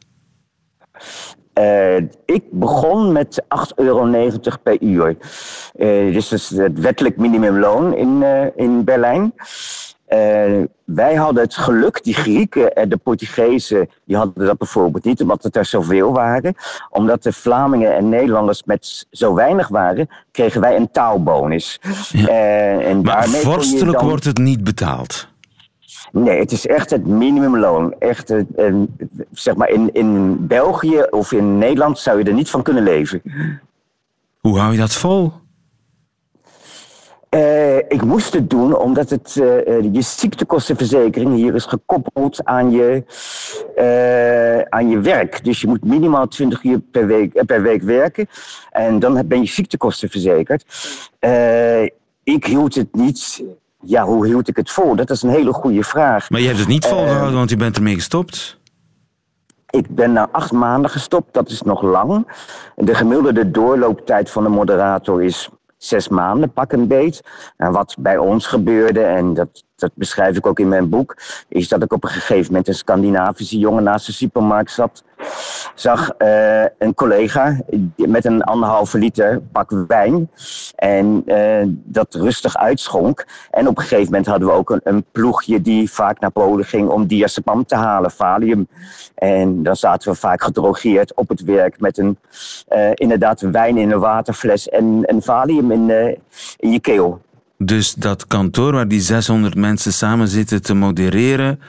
Uh, 1.61 1.97
ik 2.25 2.43
begon 2.51 3.11
met 3.11 3.43
8,90 3.43 3.47
euro 3.75 4.29
per 4.63 4.81
uur. 4.81 5.17
Uh, 5.75 6.13
dus 6.13 6.29
dat 6.29 6.39
is 6.39 6.49
het 6.49 6.79
wettelijk 6.79 7.17
minimumloon 7.17 7.95
in, 7.95 8.21
uh, 8.21 8.45
in 8.55 8.83
Berlijn. 8.83 9.33
wij 10.85 11.15
hadden 11.15 11.43
het 11.43 11.55
geluk, 11.55 12.03
die 12.03 12.13
Grieken 12.13 12.73
en 12.75 12.89
de 12.89 12.97
Portugezen, 12.97 13.89
die 14.05 14.17
hadden 14.17 14.45
dat 14.45 14.57
bijvoorbeeld 14.57 15.03
niet, 15.03 15.21
omdat 15.21 15.43
het 15.43 15.55
er 15.55 15.65
zoveel 15.65 16.13
waren. 16.13 16.55
Omdat 16.89 17.23
de 17.23 17.33
Vlamingen 17.33 17.95
en 17.95 18.09
Nederlanders 18.09 18.63
met 18.63 19.07
zo 19.11 19.33
weinig 19.33 19.67
waren, 19.67 20.09
kregen 20.31 20.61
wij 20.61 20.75
een 20.75 20.91
taalbonus. 20.91 21.79
Ja. 22.09 22.27
en 22.79 23.01
maar 23.01 23.27
vorstelijk 23.27 23.97
dan... 23.97 24.07
wordt 24.07 24.25
het 24.25 24.37
niet 24.37 24.63
betaald. 24.63 25.30
Nee, 26.11 26.39
het 26.39 26.51
is 26.51 26.67
echt 26.67 26.89
het 26.89 27.07
minimumloon. 27.07 27.93
Echt, 27.99 28.33
zeg 29.31 29.55
maar 29.55 29.69
in, 29.69 29.93
in 29.93 30.37
België 30.47 31.01
of 31.09 31.31
in 31.31 31.57
Nederland 31.57 31.99
zou 31.99 32.17
je 32.17 32.23
er 32.23 32.33
niet 32.33 32.49
van 32.49 32.63
kunnen 32.63 32.83
leven. 32.83 33.21
Hoe 34.39 34.59
hou 34.59 34.71
je 34.71 34.77
dat 34.77 34.93
vol? 34.93 35.31
Uh, 37.35 37.77
ik 37.77 38.03
moest 38.03 38.33
het 38.33 38.49
doen 38.49 38.77
omdat 38.77 39.09
het, 39.09 39.35
uh, 39.35 39.93
je 39.93 40.01
ziektekostenverzekering 40.01 41.35
hier 41.35 41.55
is 41.55 41.65
gekoppeld 41.65 42.45
aan 42.45 42.71
je, 42.71 43.03
uh, 43.77 44.61
aan 44.69 44.89
je 44.89 44.99
werk. 44.99 45.43
Dus 45.43 45.61
je 45.61 45.67
moet 45.67 45.83
minimaal 45.83 46.27
20 46.27 46.63
uur 46.63 46.79
per 46.79 47.07
week, 47.07 47.45
per 47.45 47.61
week 47.61 47.81
werken 47.81 48.27
en 48.71 48.99
dan 48.99 49.27
ben 49.27 49.39
je 49.39 49.47
ziektekosten 49.47 50.09
verzekerd. 50.09 50.65
ik 52.23 52.45
hield 52.45 52.75
het 52.75 52.95
niet. 52.95 53.43
Ja, 53.81 54.05
hoe 54.05 54.25
hield 54.25 54.47
ik 54.47 54.55
het 54.55 54.71
vol? 54.71 54.95
Dat 54.95 55.09
is 55.09 55.21
een 55.21 55.29
hele 55.29 55.53
goede 55.53 55.83
vraag. 55.83 56.29
Maar 56.29 56.39
je 56.39 56.47
hebt 56.47 56.59
het 56.59 56.67
niet 56.67 56.85
volgehouden, 56.85 57.33
want 57.33 57.49
je 57.49 57.55
bent 57.55 57.75
ermee 57.75 57.93
gestopt. 57.93 58.59
Ik 59.69 59.95
ben 59.95 60.11
na 60.11 60.27
acht 60.31 60.51
maanden 60.51 60.91
gestopt, 60.91 61.33
dat 61.33 61.49
is 61.49 61.61
nog 61.61 61.81
lang. 61.81 62.27
De 62.75 62.95
gemiddelde 62.95 63.51
doorlooptijd 63.51 64.29
van 64.29 64.43
de 64.43 64.49
moderator 64.49 65.23
is 65.23 65.49
zes 65.77 66.07
maanden, 66.07 66.53
pak 66.53 66.71
een 66.71 66.87
beet. 66.87 67.21
En 67.57 67.71
wat 67.71 67.95
bij 67.99 68.17
ons 68.17 68.47
gebeurde, 68.47 69.01
en 69.01 69.33
dat, 69.33 69.63
dat 69.75 69.91
beschrijf 69.93 70.37
ik 70.37 70.45
ook 70.45 70.59
in 70.59 70.67
mijn 70.67 70.89
boek, 70.89 71.17
is 71.47 71.67
dat 71.67 71.83
ik 71.83 71.93
op 71.93 72.03
een 72.03 72.09
gegeven 72.09 72.45
moment 72.45 72.67
een 72.67 72.75
Scandinavische 72.75 73.57
jongen 73.57 73.83
naast 73.83 74.05
de 74.05 74.11
supermarkt 74.11 74.71
zat 74.71 75.03
zag 75.75 76.11
uh, 76.17 76.63
een 76.77 76.93
collega 76.93 77.61
met 77.95 78.25
een 78.25 78.43
anderhalve 78.43 78.97
liter 78.97 79.41
pak 79.51 79.85
wijn 79.87 80.29
en 80.75 81.23
uh, 81.25 81.63
dat 81.67 82.13
rustig 82.13 82.57
uitschonk. 82.57 83.25
En 83.51 83.67
op 83.67 83.77
een 83.77 83.83
gegeven 83.83 84.05
moment 84.05 84.25
hadden 84.25 84.47
we 84.47 84.53
ook 84.53 84.79
een, 84.83 85.05
ploegje 85.11 85.61
die 85.61 85.91
vaak 85.91 86.19
naar 86.19 86.31
Polen 86.31 86.65
ging 86.65 86.89
om 86.89 87.07
diazepam 87.07 87.65
te 87.65 87.75
halen, 87.75 88.11
valium. 88.11 88.67
En 89.15 89.63
dan 89.63 89.75
zaten 89.75 90.11
we 90.11 90.17
vaak 90.17 90.43
gedrogeerd 90.43 91.13
op 91.15 91.29
het 91.29 91.43
werk 91.43 91.79
met 91.79 91.97
een, 91.97 92.17
uh, 92.69 92.89
inderdaad 92.93 93.41
wijn 93.41 93.77
in 93.77 93.91
een 93.91 93.99
waterfles 93.99 94.69
en 94.69 95.03
een 95.05 95.21
valium 95.21 95.71
in, 95.71 95.89
in 96.57 96.71
je 96.71 96.79
keel. 96.79 97.21
Dus 97.57 97.93
dat 97.93 98.27
kantoor 98.27 98.71
waar 98.73 98.87
die 98.87 98.99
600 98.99 99.55
mensen 99.55 99.93
samen 99.93 100.27
zitten 100.27 100.61
te 100.61 100.73
modereren, 100.73 101.59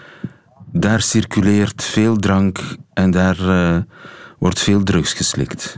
daar 0.72 1.00
circuleert 1.00 1.84
veel 1.84 2.16
drank 2.16 2.58
en 2.92 3.10
daar 3.10 3.38
uh, 3.40 3.76
wordt 4.38 4.60
veel 4.60 4.82
drugs 4.82 5.12
geslikt. 5.12 5.76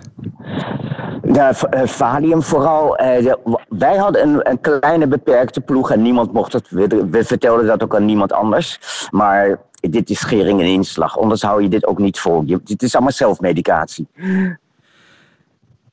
Ja, 1.33 1.53
uh, 1.75 1.87
valium 1.87 2.43
vooral. 2.43 3.01
Uh, 3.01 3.33
wij 3.69 3.97
hadden 3.97 4.29
een, 4.29 4.51
een, 4.51 4.61
kleine 4.61 5.07
beperkte 5.07 5.61
ploeg 5.61 5.91
en 5.91 6.03
niemand 6.03 6.33
mocht 6.33 6.53
het. 6.53 6.71
We, 6.71 7.07
we, 7.11 7.25
vertelden 7.25 7.67
dat 7.67 7.83
ook 7.83 7.95
aan 7.97 8.05
niemand 8.05 8.33
anders. 8.33 8.79
Maar 9.11 9.61
dit 9.81 10.11
is 10.11 10.19
schering 10.19 10.61
en 10.61 10.67
inslag. 10.67 11.19
Anders 11.19 11.43
hou 11.43 11.63
je 11.63 11.69
dit 11.69 11.87
ook 11.87 11.99
niet 11.99 12.19
vol. 12.19 12.43
Je, 12.47 12.61
dit 12.65 12.83
is 12.83 12.95
allemaal 12.95 13.13
zelfmedicatie. 13.13 14.09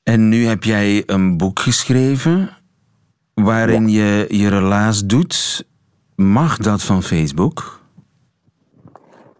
En 0.04 0.30
nu 0.30 0.46
heb 0.46 0.64
jij 0.64 1.04
een 1.06 1.38
boek 1.38 1.60
geschreven 1.60 2.50
waarin 3.34 3.88
ja. 3.88 4.04
je 4.04 4.26
je 4.30 4.50
relaas 4.50 5.06
doet. 5.06 5.66
Mag 6.16 6.58
dat 6.58 6.84
van 6.84 7.04
Facebook? 7.04 7.81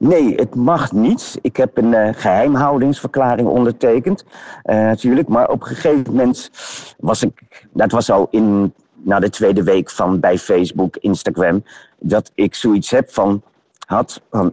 Nee, 0.02 0.36
het 0.36 0.56
mag 0.56 0.92
niet. 0.92 1.38
Ik 1.42 1.58
heb 1.58 1.78
een 1.78 1.92
uh, 1.92 2.10
geheimhoudingsverklaring 2.12 3.48
ondertekend, 3.48 4.24
uh, 4.24 4.76
natuurlijk. 4.76 5.28
Maar 5.28 5.50
op 5.50 5.62
een 5.62 5.68
gegeven 5.68 6.04
moment 6.06 6.50
was 6.98 7.24
ik, 7.24 7.66
dat 7.74 7.92
was 7.92 8.12
al 8.12 8.28
in, 8.30 8.74
na 8.96 9.20
de 9.20 9.30
tweede 9.30 9.64
week 9.64 9.90
van 9.90 10.20
bij 10.20 10.38
Facebook, 10.38 10.98
Instagram, 10.98 11.64
dat 12.00 12.32
ik 12.36 12.56
zoiets 12.56 12.90
heb 12.90 13.12
van, 13.12 13.42
had, 13.86 14.22
van, 14.30 14.48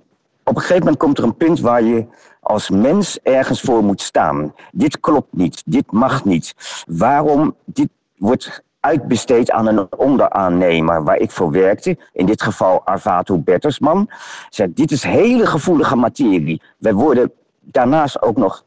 op 0.45 0.55
een 0.55 0.61
gegeven 0.61 0.83
moment 0.83 0.97
komt 0.97 1.19
er 1.19 1.25
een 1.25 1.37
punt 1.37 1.61
waar 1.61 1.83
je 1.83 2.07
als 2.41 2.71
mens 2.71 3.19
ergens 3.23 3.61
voor 3.61 3.85
moet 3.85 4.01
staan. 4.01 4.55
Dit 4.73 5.01
klopt 5.01 5.33
niet, 5.33 5.63
dit 5.67 5.93
mag 5.93 6.25
niet. 6.25 6.55
Waarom, 6.87 7.55
dit 7.65 7.89
wordt 8.17 8.63
uitbesteed 8.81 9.51
aan 9.51 9.67
een 9.67 9.97
onderaannemer 9.97 11.05
waar 11.05 11.17
ik 11.17 11.31
voor 11.31 11.51
werkte, 11.51 11.99
in 12.13 12.27
dit 12.27 12.43
geval 12.43 12.85
Arvato 12.85 13.39
Bertersman. 13.39 14.11
Zei, 14.49 14.73
dit 14.75 14.91
is 14.91 15.03
hele 15.03 15.47
gevoelige 15.47 15.97
materie. 15.97 16.63
Wij 16.79 16.95
worden 16.95 17.33
daarnaast 17.61 18.23
ook 18.23 18.37
nog 18.37 18.65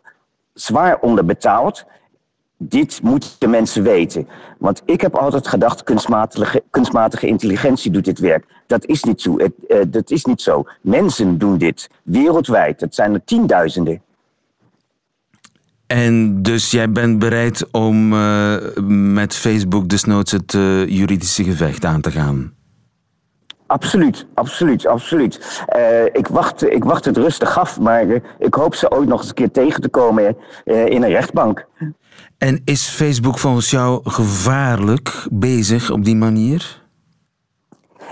zwaar 0.54 1.00
onderbetaald. 1.00 1.86
Dit 2.58 3.02
moeten 3.04 3.50
mensen 3.50 3.84
weten. 3.84 4.28
Want 4.58 4.82
ik 4.86 5.02
heb 5.02 5.16
altijd 5.16 5.48
gedacht, 5.48 5.84
kunstmatige, 5.84 6.64
kunstmatige 6.70 7.28
intelligentie 7.28 7.92
doet 7.92 8.06
dit 8.06 8.20
werk. 8.20 8.46
Dat 8.68 8.86
is 8.86 9.04
niet 9.04 9.22
zo. 9.22 9.38
Het, 9.38 9.54
uh, 9.68 9.82
dat 9.88 10.12
is 10.12 10.26
niet 10.26 10.42
zo. 10.42 10.64
Mensen 10.82 11.38
doen 11.38 11.58
dit 11.58 11.90
wereldwijd. 12.04 12.80
Dat 12.80 12.96
zijn 12.96 13.14
er 13.14 13.24
tienduizenden. 13.24 14.02
En 15.92 16.42
dus 16.42 16.72
jij 16.72 16.92
bent 16.92 17.20
bereid 17.20 17.72
om 17.72 18.14
uh, 18.14 18.56
met 18.88 19.36
Facebook 19.36 19.90
desnoods 19.90 20.32
het 20.32 20.54
uh, 20.54 20.88
juridische 20.88 21.44
gevecht 21.44 21.86
aan 21.86 22.02
te 22.02 22.12
gaan? 22.12 22.54
Absoluut, 23.68 24.26
absoluut, 24.34 24.88
absoluut. 24.88 25.64
Uh, 25.76 26.06
ik, 26.06 26.28
wacht, 26.28 26.72
ik 26.72 26.84
wacht 26.84 27.06
het 27.06 27.18
rustig 27.18 27.58
af, 27.58 27.80
maar 27.80 28.06
ik 28.40 28.54
hoop 28.54 28.76
ze 28.76 28.92
ooit 28.92 29.08
nog 29.08 29.20
eens 29.20 29.28
een 29.28 29.34
keer 29.36 29.52
tegen 29.52 29.82
te 29.82 29.90
komen 29.90 30.38
in 30.66 31.04
een 31.04 31.10
rechtbank. 31.10 31.68
En 32.38 32.62
is 32.66 32.88
Facebook 32.88 33.38
volgens 33.38 33.70
jou 33.70 34.02
gevaarlijk 34.04 35.28
bezig 35.32 35.92
op 35.92 36.04
die 36.04 36.16
manier? 36.16 36.81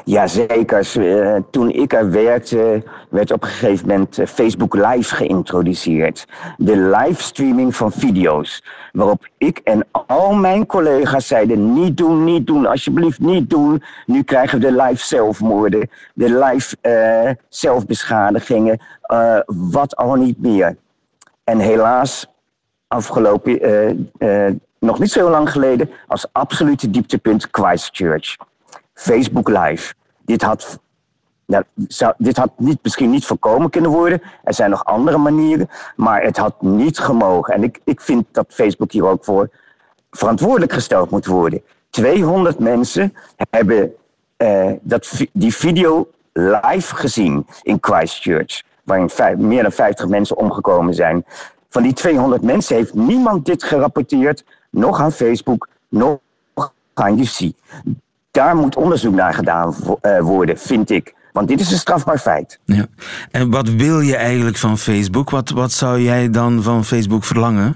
Jazeker. 0.06 0.98
Uh, 0.98 1.36
toen 1.52 1.70
ik 1.70 1.94
er 1.94 2.12
werkte, 2.12 2.84
werd 3.10 3.32
op 3.32 3.44
een 3.44 3.50
gegeven 3.50 3.88
moment 3.88 4.18
eh, 4.18 4.26
Facebook 4.28 4.74
Live 4.74 5.16
geïntroduceerd. 5.16 6.28
De 6.58 6.78
livestreaming 6.78 7.76
van 7.76 7.92
video's. 7.92 8.64
Waarop 8.92 9.28
ik 9.38 9.58
en 9.64 9.88
al 9.92 10.34
mijn 10.34 10.66
collega's 10.66 11.28
zeiden: 11.28 11.74
niet 11.74 11.98
doen, 11.98 12.24
niet 12.24 12.48
doen, 12.48 12.66
alsjeblieft 12.66 13.20
niet 13.20 13.50
doen. 13.50 13.84
Nu 14.06 14.24
krijgen 14.24 14.60
we 14.60 14.66
de 14.66 14.84
live 14.84 15.06
zelfmoorden, 15.06 15.90
de 16.14 16.46
live 16.46 17.38
zelfbeschadigingen, 17.50 18.82
wat 19.46 19.96
al 19.96 20.16
niet 20.16 20.42
meer. 20.42 20.76
En 21.44 21.60
helaas, 21.60 22.28
afgelopen, 22.88 24.12
nog 24.80 25.00
niet 25.00 25.12
zo 25.12 25.30
lang 25.30 25.52
geleden, 25.52 25.90
als 26.08 26.28
absolute 26.32 26.90
dieptepunt 26.90 27.48
Christchurch. 27.52 28.36
Facebook 29.00 29.50
Live. 29.50 29.94
Dit 30.26 30.42
had, 30.42 30.80
nou, 31.46 31.64
dit 32.18 32.38
had 32.38 32.52
niet, 32.58 32.80
misschien 32.82 33.10
niet 33.10 33.26
voorkomen 33.26 33.70
kunnen 33.70 33.92
worden. 33.92 34.22
Er 34.44 34.54
zijn 34.54 34.70
nog 34.70 34.86
andere 34.86 35.18
manieren, 35.18 35.70
maar 35.96 36.22
het 36.22 36.38
had 36.38 36.62
niet 36.62 37.00
gemogen. 37.00 37.54
En 37.54 37.64
ik, 37.64 37.80
ik 37.84 38.02
vind 38.02 38.26
dat 38.32 38.46
Facebook 38.50 38.92
hier 38.92 39.06
ook 39.06 39.24
voor 39.24 39.50
verantwoordelijk 40.12 40.74
gesteld 40.74 41.10
moet 41.10 41.26
worden. 41.26 41.62
200 41.90 42.60
mensen 42.60 43.14
hebben 43.50 43.94
uh, 44.38 44.72
dat, 44.82 45.26
die 45.34 45.56
video 45.56 46.10
live 46.34 46.96
gezien 46.96 47.46
in 47.62 47.78
Christchurch, 47.82 48.64
waarin 48.84 49.10
meer 49.48 49.62
dan 49.62 49.72
50 49.72 50.08
mensen 50.08 50.38
omgekomen 50.38 50.94
zijn. 50.94 51.26
Van 51.70 51.84
die 51.84 51.94
200 51.94 52.42
mensen 52.42 52.76
heeft 52.76 52.94
niemand 52.94 53.46
dit 53.46 53.64
gerapporteerd, 53.64 54.44
nog 54.70 55.00
aan 55.00 55.12
Facebook, 55.12 55.68
nog 55.90 56.20
aan 56.94 57.20
UC 57.20 57.52
daar 58.40 58.56
moet 58.56 58.76
onderzoek 58.76 59.14
naar 59.14 59.34
gedaan 59.34 59.76
uh, 60.02 60.20
worden, 60.20 60.58
vind 60.58 60.90
ik. 60.90 61.14
Want 61.32 61.48
dit 61.48 61.60
is 61.60 61.72
een 61.72 61.78
strafbaar 61.78 62.18
feit. 62.18 62.60
Ja. 62.66 62.86
En 63.32 63.52
wat 63.52 63.70
wil 63.70 64.00
je 64.00 64.16
eigenlijk 64.16 64.58
van 64.58 64.78
Facebook? 64.78 65.30
Wat, 65.30 65.50
wat 65.50 65.72
zou 65.72 66.00
jij 66.02 66.30
dan 66.30 66.64
van 66.64 66.86
Facebook 66.86 67.24
verlangen? 67.24 67.76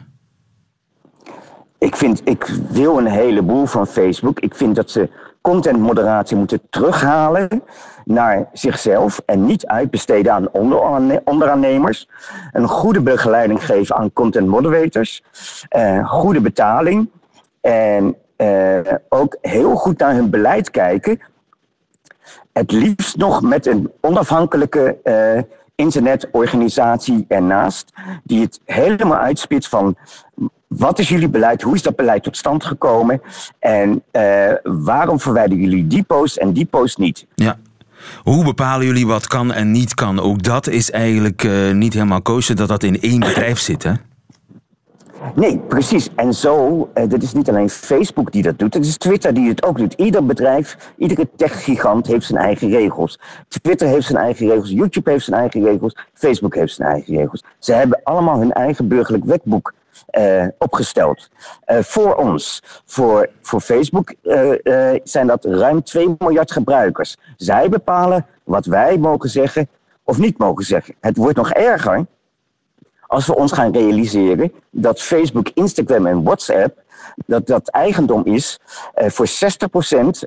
Ik, 1.78 1.96
vind, 1.96 2.22
ik 2.24 2.58
wil 2.70 2.98
een 2.98 3.08
heleboel 3.08 3.66
van 3.66 3.88
Facebook. 3.88 4.40
Ik 4.40 4.56
vind 4.56 4.76
dat 4.76 4.92
ze 4.92 5.10
contentmoderatie 5.42 6.38
moeten 6.38 6.62
terughalen 6.70 7.64
naar 8.06 8.50
zichzelf 8.54 9.22
en 9.26 9.46
niet 9.46 9.66
uitbesteden 9.66 10.34
aan 10.34 10.50
onderaannemers. 11.24 12.10
Een 12.52 12.68
goede 12.68 13.02
begeleiding 13.02 13.66
geven 13.66 13.96
aan 13.96 14.14
content 14.14 14.48
moderators. 14.48 15.24
Uh, 15.78 16.10
goede 16.10 16.42
betaling. 16.42 17.10
En 17.62 18.16
uh, 18.44 18.94
ook 19.10 19.38
heel 19.42 19.76
goed 19.76 19.98
naar 19.98 20.14
hun 20.14 20.30
beleid 20.30 20.72
kijken. 20.72 21.20
Het 22.54 22.72
liefst 22.72 23.18
nog 23.18 23.42
met 23.42 23.66
een 23.68 23.92
onafhankelijke 24.02 24.98
uh, 25.04 25.42
internetorganisatie 25.76 27.26
ernaast, 27.28 27.94
die 28.24 28.42
het 28.42 28.60
helemaal 28.66 29.18
uitspit 29.18 29.68
van 29.68 29.98
wat 30.68 31.00
is 31.00 31.10
jullie 31.10 31.30
beleid, 31.30 31.62
hoe 31.62 31.76
is 31.76 31.82
dat 31.82 31.96
beleid 31.96 32.24
tot 32.24 32.38
stand 32.38 32.64
gekomen 32.64 33.22
en 33.60 34.04
uh, 34.12 34.54
waarom 34.64 35.20
verwijderen 35.20 35.64
jullie 35.64 35.88
die 35.88 36.04
post 36.04 36.38
en 36.38 36.54
die 36.54 36.66
post 36.66 36.98
niet. 36.98 37.26
Ja. 37.36 37.58
Hoe 38.24 38.44
bepalen 38.44 38.86
jullie 38.86 39.08
wat 39.08 39.28
kan 39.28 39.54
en 39.54 39.72
niet 39.72 39.94
kan? 39.94 40.20
Ook 40.20 40.44
dat 40.44 40.68
is 40.68 40.92
eigenlijk 40.92 41.48
niet 41.74 41.94
helemaal 41.94 42.22
kozen 42.22 42.56
dat 42.56 42.68
dat 42.68 42.84
in 42.84 43.02
één 43.02 43.20
bedrijf 43.20 43.60
zit, 43.60 43.84
hè? 43.84 43.92
Nee, 45.36 45.60
precies. 45.60 46.10
En 46.16 46.34
zo, 46.34 46.90
eh, 46.94 47.10
dit 47.10 47.24
is 47.24 47.34
niet 47.34 47.50
alleen 47.50 47.70
Facebook 47.70 48.32
die 48.32 48.44
dat 48.44 48.60
doet, 48.60 48.74
het 48.74 48.86
is 48.86 48.98
Twitter 48.98 49.34
die 49.34 49.50
het 49.50 49.64
ook 49.64 49.78
doet. 49.78 49.94
Ieder 49.94 50.26
bedrijf, 50.26 50.94
iedere 50.98 51.30
techgigant 51.36 52.08
heeft 52.08 52.26
zijn 52.26 52.42
eigen 52.42 52.70
regels. 52.70 53.20
Twitter 53.48 53.88
heeft 53.88 54.08
zijn 54.08 54.24
eigen 54.24 54.48
regels, 54.48 54.70
YouTube 54.70 55.12
heeft 55.12 55.26
zijn 55.26 55.40
eigen 55.40 55.64
regels, 55.64 55.98
Facebook 56.14 56.56
heeft 56.56 56.74
zijn 56.74 56.90
eigen 56.90 57.16
regels. 57.16 57.44
Ze 57.60 57.74
hebben 57.74 58.00
allemaal 58.04 58.40
hun 58.40 58.52
eigen 58.52 58.88
burgerlijk 58.88 59.26
wetboek 59.26 59.74
uh, 60.12 60.46
opgesteld. 60.58 61.30
Uh, 61.68 61.78
voor 61.82 62.16
ons, 62.16 62.64
voor, 62.86 63.30
voor 63.42 63.62
Facebook, 63.62 64.14
uh, 64.24 64.52
zijn 65.04 65.28
dat 65.28 65.46
ruim 65.46 65.84
2 65.84 66.16
miljard 66.18 66.52
gebruikers. 66.52 67.18
Zij 67.38 67.70
bepalen 67.70 68.26
wat 68.44 68.66
wij 68.66 68.98
mogen 68.98 69.30
zeggen 69.30 69.68
of 70.04 70.18
niet 70.18 70.38
mogen 70.38 70.66
zeggen. 70.66 70.96
Het 71.00 71.18
wordt 71.18 71.38
nog 71.38 71.52
erger 71.52 72.06
als 73.14 73.26
we 73.26 73.36
ons 73.36 73.52
gaan 73.52 73.74
realiseren 73.74 74.52
dat 74.70 75.02
Facebook, 75.02 75.50
Instagram 75.54 76.06
en 76.06 76.24
WhatsApp 76.24 76.82
dat 77.26 77.48
dat 77.48 77.70
eigendom 77.70 78.26
is 78.26 78.60
voor 78.96 79.28
60% 79.28 79.30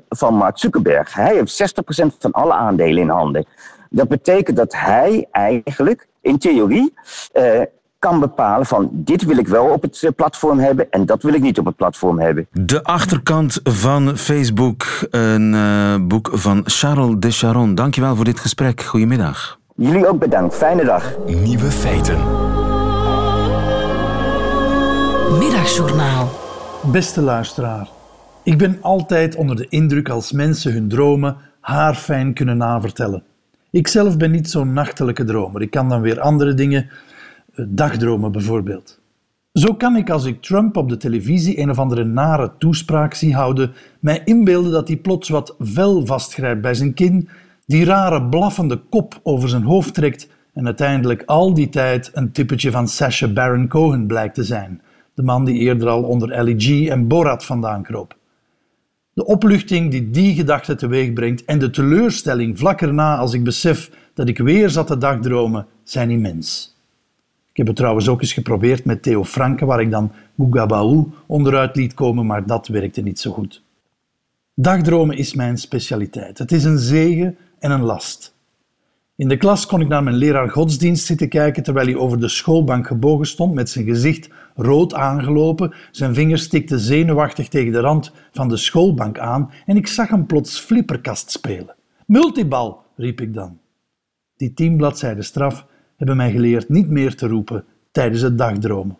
van 0.09 0.33
Mark 0.33 0.57
Zuckerberg. 0.57 1.13
Hij 1.13 1.33
heeft 1.33 1.81
60% 2.03 2.17
van 2.19 2.31
alle 2.31 2.53
aandelen 2.53 3.01
in 3.01 3.09
handen. 3.09 3.45
Dat 3.89 4.07
betekent 4.07 4.57
dat 4.57 4.73
hij 4.75 5.27
eigenlijk, 5.31 6.07
in 6.21 6.37
theorie, 6.37 6.93
kan 7.99 8.19
bepalen 8.19 8.65
van 8.65 8.89
dit 8.91 9.23
wil 9.25 9.37
ik 9.37 9.47
wel 9.47 9.65
op 9.65 9.81
het 9.81 10.03
eh, 10.03 10.11
platform 10.15 10.59
hebben 10.59 10.89
en 10.89 11.05
dat 11.05 11.23
wil 11.23 11.33
ik 11.33 11.41
niet 11.41 11.59
op 11.59 11.65
het 11.65 11.75
platform 11.75 12.19
hebben. 12.19 12.47
De 12.51 12.83
achterkant 12.83 13.59
van 13.63 14.17
Facebook, 14.17 14.85
een 15.09 15.53
uh, 15.53 15.95
boek 16.01 16.29
van 16.33 16.61
Charles 16.63 17.15
de 17.19 17.31
Charon. 17.31 17.75
Dankjewel 17.75 18.15
voor 18.15 18.25
dit 18.25 18.39
gesprek. 18.39 18.81
Goedemiddag. 18.81 19.59
Jullie 19.75 20.07
ook 20.07 20.19
bedankt. 20.19 20.55
Fijne 20.55 20.83
dag. 20.83 21.15
Nieuwe 21.25 21.71
feiten. 21.71 22.17
Middagjournaal. 25.31 26.29
Beste 26.91 27.21
luisteraar. 27.21 27.87
Ik 28.43 28.57
ben 28.57 28.77
altijd 28.81 29.35
onder 29.35 29.55
de 29.55 29.67
indruk 29.69 30.09
als 30.09 30.31
mensen 30.31 30.73
hun 30.73 30.87
dromen 30.87 31.37
haarfijn 31.59 32.33
kunnen 32.33 32.57
navertellen. 32.57 33.23
Ik 33.71 33.87
zelf 33.87 34.17
ben 34.17 34.31
niet 34.31 34.49
zo'n 34.49 34.73
nachtelijke 34.73 35.23
dromer. 35.23 35.61
Ik 35.61 35.71
kan 35.71 35.89
dan 35.89 36.01
weer 36.01 36.19
andere 36.19 36.53
dingen 36.53 36.89
dagdromen 37.55 38.31
bijvoorbeeld. 38.31 38.99
Zo 39.53 39.73
kan 39.73 39.95
ik 39.95 40.09
als 40.09 40.25
ik 40.25 40.41
Trump 40.41 40.77
op 40.77 40.89
de 40.89 40.97
televisie 40.97 41.59
een 41.59 41.69
of 41.69 41.79
andere 41.79 42.03
nare 42.03 42.51
toespraak 42.57 43.13
zie 43.13 43.35
houden, 43.35 43.73
mij 43.99 44.21
inbeelden 44.25 44.71
dat 44.71 44.87
hij 44.87 44.97
plots 44.97 45.29
wat 45.29 45.55
vel 45.59 46.05
vastgrijpt 46.05 46.61
bij 46.61 46.73
zijn 46.73 46.93
kin, 46.93 47.29
die 47.65 47.85
rare 47.85 48.23
blaffende 48.23 48.81
kop 48.89 49.19
over 49.23 49.49
zijn 49.49 49.63
hoofd 49.63 49.93
trekt 49.93 50.29
en 50.53 50.65
uiteindelijk 50.65 51.23
al 51.25 51.53
die 51.53 51.69
tijd 51.69 52.11
een 52.13 52.31
typetje 52.31 52.71
van 52.71 52.87
Sacha 52.87 53.27
Baron 53.27 53.67
Cohen 53.67 54.07
blijkt 54.07 54.35
te 54.35 54.43
zijn, 54.43 54.81
de 55.17 55.23
man 55.23 55.45
die 55.45 55.59
eerder 55.59 55.87
al 55.89 56.03
onder 56.03 56.43
LEG 56.43 56.87
en 56.87 57.07
Borat 57.07 57.45
vandaan 57.45 57.83
kroop. 57.83 58.17
De 59.13 59.25
opluchting 59.25 59.91
die 59.91 60.09
die 60.09 60.35
gedachte 60.35 60.75
teweeg 60.75 61.13
brengt 61.13 61.45
en 61.45 61.59
de 61.59 61.69
teleurstelling 61.69 62.57
vlak 62.57 62.81
erna 62.81 63.17
als 63.17 63.33
ik 63.33 63.43
besef 63.43 63.91
dat 64.13 64.27
ik 64.27 64.37
weer 64.37 64.69
zat 64.69 64.87
te 64.87 64.97
dagdromen, 64.97 65.65
zijn 65.83 66.09
immens. 66.09 66.75
Ik 67.49 67.57
heb 67.57 67.67
het 67.67 67.75
trouwens 67.75 68.07
ook 68.07 68.21
eens 68.21 68.33
geprobeerd 68.33 68.85
met 68.85 69.03
Theo 69.03 69.23
Franke, 69.23 69.65
waar 69.65 69.81
ik 69.81 69.91
dan 69.91 70.11
Gugabau 70.37 71.11
onderuit 71.25 71.75
liet 71.75 71.93
komen, 71.93 72.25
maar 72.25 72.45
dat 72.45 72.67
werkte 72.67 73.01
niet 73.01 73.19
zo 73.19 73.31
goed. 73.31 73.63
Dagdromen 74.53 75.17
is 75.17 75.33
mijn 75.33 75.57
specialiteit. 75.57 76.37
Het 76.37 76.51
is 76.51 76.63
een 76.63 76.79
zegen 76.79 77.37
en 77.59 77.71
een 77.71 77.83
last. 77.83 78.35
In 79.15 79.27
de 79.27 79.37
klas 79.37 79.65
kon 79.65 79.81
ik 79.81 79.87
naar 79.87 80.03
mijn 80.03 80.15
leraar 80.15 80.49
godsdienst 80.49 81.05
zitten 81.05 81.29
kijken 81.29 81.63
terwijl 81.63 81.85
hij 81.85 81.95
over 81.95 82.19
de 82.19 82.27
schoolbank 82.27 82.87
gebogen 82.87 83.25
stond 83.25 83.53
met 83.53 83.69
zijn 83.69 83.85
gezicht 83.85 84.29
rood 84.57 84.93
aangelopen. 84.93 85.73
Zijn 85.91 86.13
vingers 86.13 86.43
stikten 86.43 86.79
zenuwachtig 86.79 87.47
tegen 87.47 87.71
de 87.71 87.79
rand 87.79 88.11
van 88.31 88.49
de 88.49 88.57
schoolbank 88.57 89.19
aan 89.19 89.51
en 89.65 89.77
ik 89.77 89.87
zag 89.87 90.09
hem 90.09 90.25
plots 90.25 90.59
flipperkast 90.59 91.31
spelen. 91.31 91.75
Multibal, 92.05 92.83
riep 92.95 93.21
ik 93.21 93.33
dan. 93.33 93.59
Die 94.37 94.53
tien 94.53 94.77
bladzijden 94.77 95.23
straf 95.23 95.65
hebben 95.97 96.17
mij 96.17 96.31
geleerd 96.31 96.69
niet 96.69 96.89
meer 96.89 97.15
te 97.15 97.27
roepen 97.27 97.63
tijdens 97.91 98.21
het 98.21 98.37
dagdromen. 98.37 98.97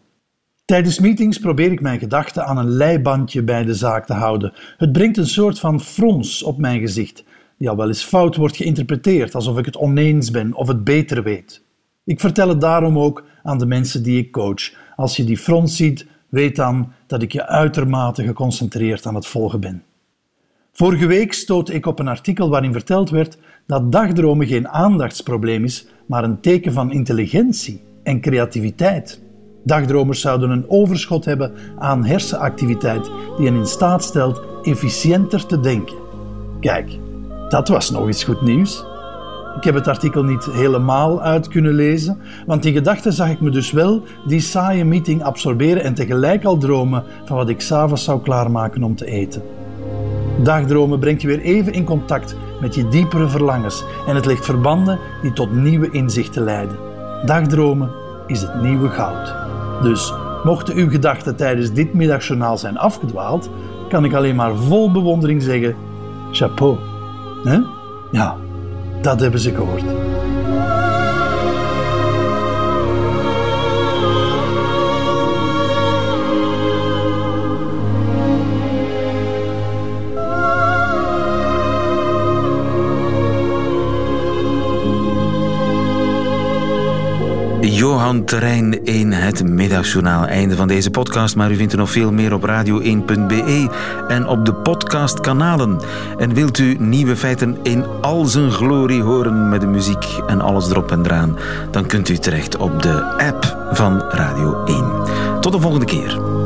Tijdens 0.65 0.99
meetings 0.99 1.39
probeer 1.39 1.71
ik 1.71 1.81
mijn 1.81 1.99
gedachten 1.99 2.45
aan 2.45 2.57
een 2.57 2.69
leibandje 2.69 3.43
bij 3.43 3.63
de 3.63 3.73
zaak 3.73 4.05
te 4.05 4.13
houden. 4.13 4.53
Het 4.77 4.91
brengt 4.91 5.17
een 5.17 5.27
soort 5.27 5.59
van 5.59 5.81
frons 5.81 6.43
op 6.43 6.57
mijn 6.57 6.79
gezicht, 6.79 7.23
die 7.57 7.69
al 7.69 7.75
wel 7.75 7.87
eens 7.87 8.03
fout 8.03 8.35
wordt 8.35 8.55
geïnterpreteerd, 8.55 9.35
alsof 9.35 9.57
ik 9.57 9.65
het 9.65 9.77
oneens 9.77 10.31
ben 10.31 10.53
of 10.53 10.67
het 10.67 10.83
beter 10.83 11.23
weet. 11.23 11.63
Ik 12.03 12.19
vertel 12.19 12.49
het 12.49 12.61
daarom 12.61 12.99
ook 12.99 13.23
aan 13.43 13.57
de 13.57 13.65
mensen 13.65 14.03
die 14.03 14.17
ik 14.17 14.31
coach. 14.31 14.73
Als 14.97 15.15
je 15.15 15.23
die 15.23 15.37
frons 15.37 15.75
ziet, 15.75 16.05
weet 16.29 16.55
dan 16.55 16.91
dat 17.07 17.21
ik 17.21 17.31
je 17.31 17.47
uitermate 17.47 18.23
geconcentreerd 18.23 19.05
aan 19.05 19.15
het 19.15 19.27
volgen 19.27 19.59
ben. 19.59 19.83
Vorige 20.71 21.05
week 21.05 21.33
stootte 21.33 21.73
ik 21.73 21.85
op 21.85 21.99
een 21.99 22.07
artikel 22.07 22.49
waarin 22.49 22.71
verteld 22.71 23.09
werd 23.09 23.37
dat 23.67 23.91
dagdromen 23.91 24.47
geen 24.47 24.67
aandachtsprobleem 24.67 25.63
is, 25.63 25.87
maar 26.05 26.23
een 26.23 26.39
teken 26.39 26.73
van 26.73 26.91
intelligentie 26.91 27.81
en 28.03 28.21
creativiteit. 28.21 29.21
Dagdromers 29.63 30.21
zouden 30.21 30.49
een 30.49 30.69
overschot 30.69 31.25
hebben 31.25 31.53
aan 31.77 32.05
hersenactiviteit 32.05 33.03
die 33.37 33.45
hen 33.45 33.55
in 33.55 33.65
staat 33.65 34.03
stelt 34.03 34.41
efficiënter 34.63 35.45
te 35.45 35.59
denken. 35.59 35.97
Kijk, 36.59 36.99
dat 37.49 37.67
was 37.67 37.91
nog 37.91 38.07
eens 38.07 38.23
goed 38.23 38.41
nieuws. 38.41 38.85
Ik 39.57 39.63
heb 39.63 39.75
het 39.75 39.87
artikel 39.87 40.23
niet 40.23 40.45
helemaal 40.45 41.21
uit 41.21 41.47
kunnen 41.47 41.73
lezen, 41.73 42.17
want 42.45 42.65
in 42.65 42.73
gedachten 42.73 43.13
zag 43.13 43.29
ik 43.29 43.41
me 43.41 43.49
dus 43.49 43.71
wel 43.71 44.03
die 44.25 44.39
saaie 44.39 44.85
meeting 44.85 45.23
absorberen 45.23 45.83
en 45.83 45.93
tegelijk 45.93 46.45
al 46.45 46.57
dromen 46.57 47.03
van 47.25 47.37
wat 47.37 47.49
ik 47.49 47.61
s'avonds 47.61 48.03
zou 48.03 48.21
klaarmaken 48.21 48.83
om 48.83 48.95
te 48.95 49.05
eten. 49.05 49.41
Dagdromen 50.43 50.99
brengt 50.99 51.21
je 51.21 51.27
weer 51.27 51.41
even 51.41 51.73
in 51.73 51.83
contact 51.83 52.35
met 52.61 52.75
je 52.75 52.87
diepere 52.87 53.27
verlangens 53.27 53.83
en 54.07 54.15
het 54.15 54.25
legt 54.25 54.45
verbanden 54.45 54.99
die 55.21 55.33
tot 55.33 55.53
nieuwe 55.53 55.91
inzichten 55.91 56.43
leiden. 56.43 56.77
Dagdromen 57.25 57.91
is 58.27 58.41
het 58.41 58.61
nieuwe 58.61 58.89
goud. 58.89 59.33
Dus 59.81 60.13
mochten 60.43 60.75
uw 60.75 60.89
gedachten 60.89 61.35
tijdens 61.35 61.73
dit 61.73 61.93
middagjournaal 61.93 62.57
zijn 62.57 62.77
afgedwaald, 62.77 63.49
kan 63.89 64.05
ik 64.05 64.13
alleen 64.13 64.35
maar 64.35 64.55
vol 64.55 64.91
bewondering 64.91 65.43
zeggen: 65.43 65.75
chapeau. 66.31 66.77
Ja, 68.11 68.37
dat 69.01 69.19
hebben 69.19 69.39
ze 69.39 69.53
gehoord. 69.53 70.06
Johan 87.77 88.23
Terrein 88.23 88.85
in 88.85 89.11
het 89.11 89.43
Middagjournaal. 89.43 90.25
Einde 90.25 90.55
van 90.55 90.67
deze 90.67 90.91
podcast, 90.91 91.35
maar 91.35 91.51
u 91.51 91.55
vindt 91.55 91.71
er 91.71 91.77
nog 91.77 91.91
veel 91.91 92.11
meer 92.11 92.33
op 92.33 92.47
radio1.be 92.47 93.69
en 94.07 94.27
op 94.27 94.45
de 94.45 94.53
podcastkanalen. 94.53 95.79
En 96.17 96.33
wilt 96.33 96.57
u 96.57 96.75
nieuwe 96.79 97.15
feiten 97.15 97.57
in 97.63 97.85
al 98.01 98.25
zijn 98.25 98.51
glorie 98.51 99.01
horen 99.01 99.49
met 99.49 99.61
de 99.61 99.67
muziek 99.67 100.05
en 100.27 100.41
alles 100.41 100.69
erop 100.69 100.91
en 100.91 101.05
eraan, 101.05 101.37
dan 101.71 101.85
kunt 101.85 102.09
u 102.09 102.17
terecht 102.17 102.57
op 102.57 102.81
de 102.81 103.03
app 103.17 103.69
van 103.71 104.01
Radio 104.01 104.63
1. 104.65 105.41
Tot 105.41 105.51
de 105.51 105.59
volgende 105.59 105.85
keer. 105.85 106.45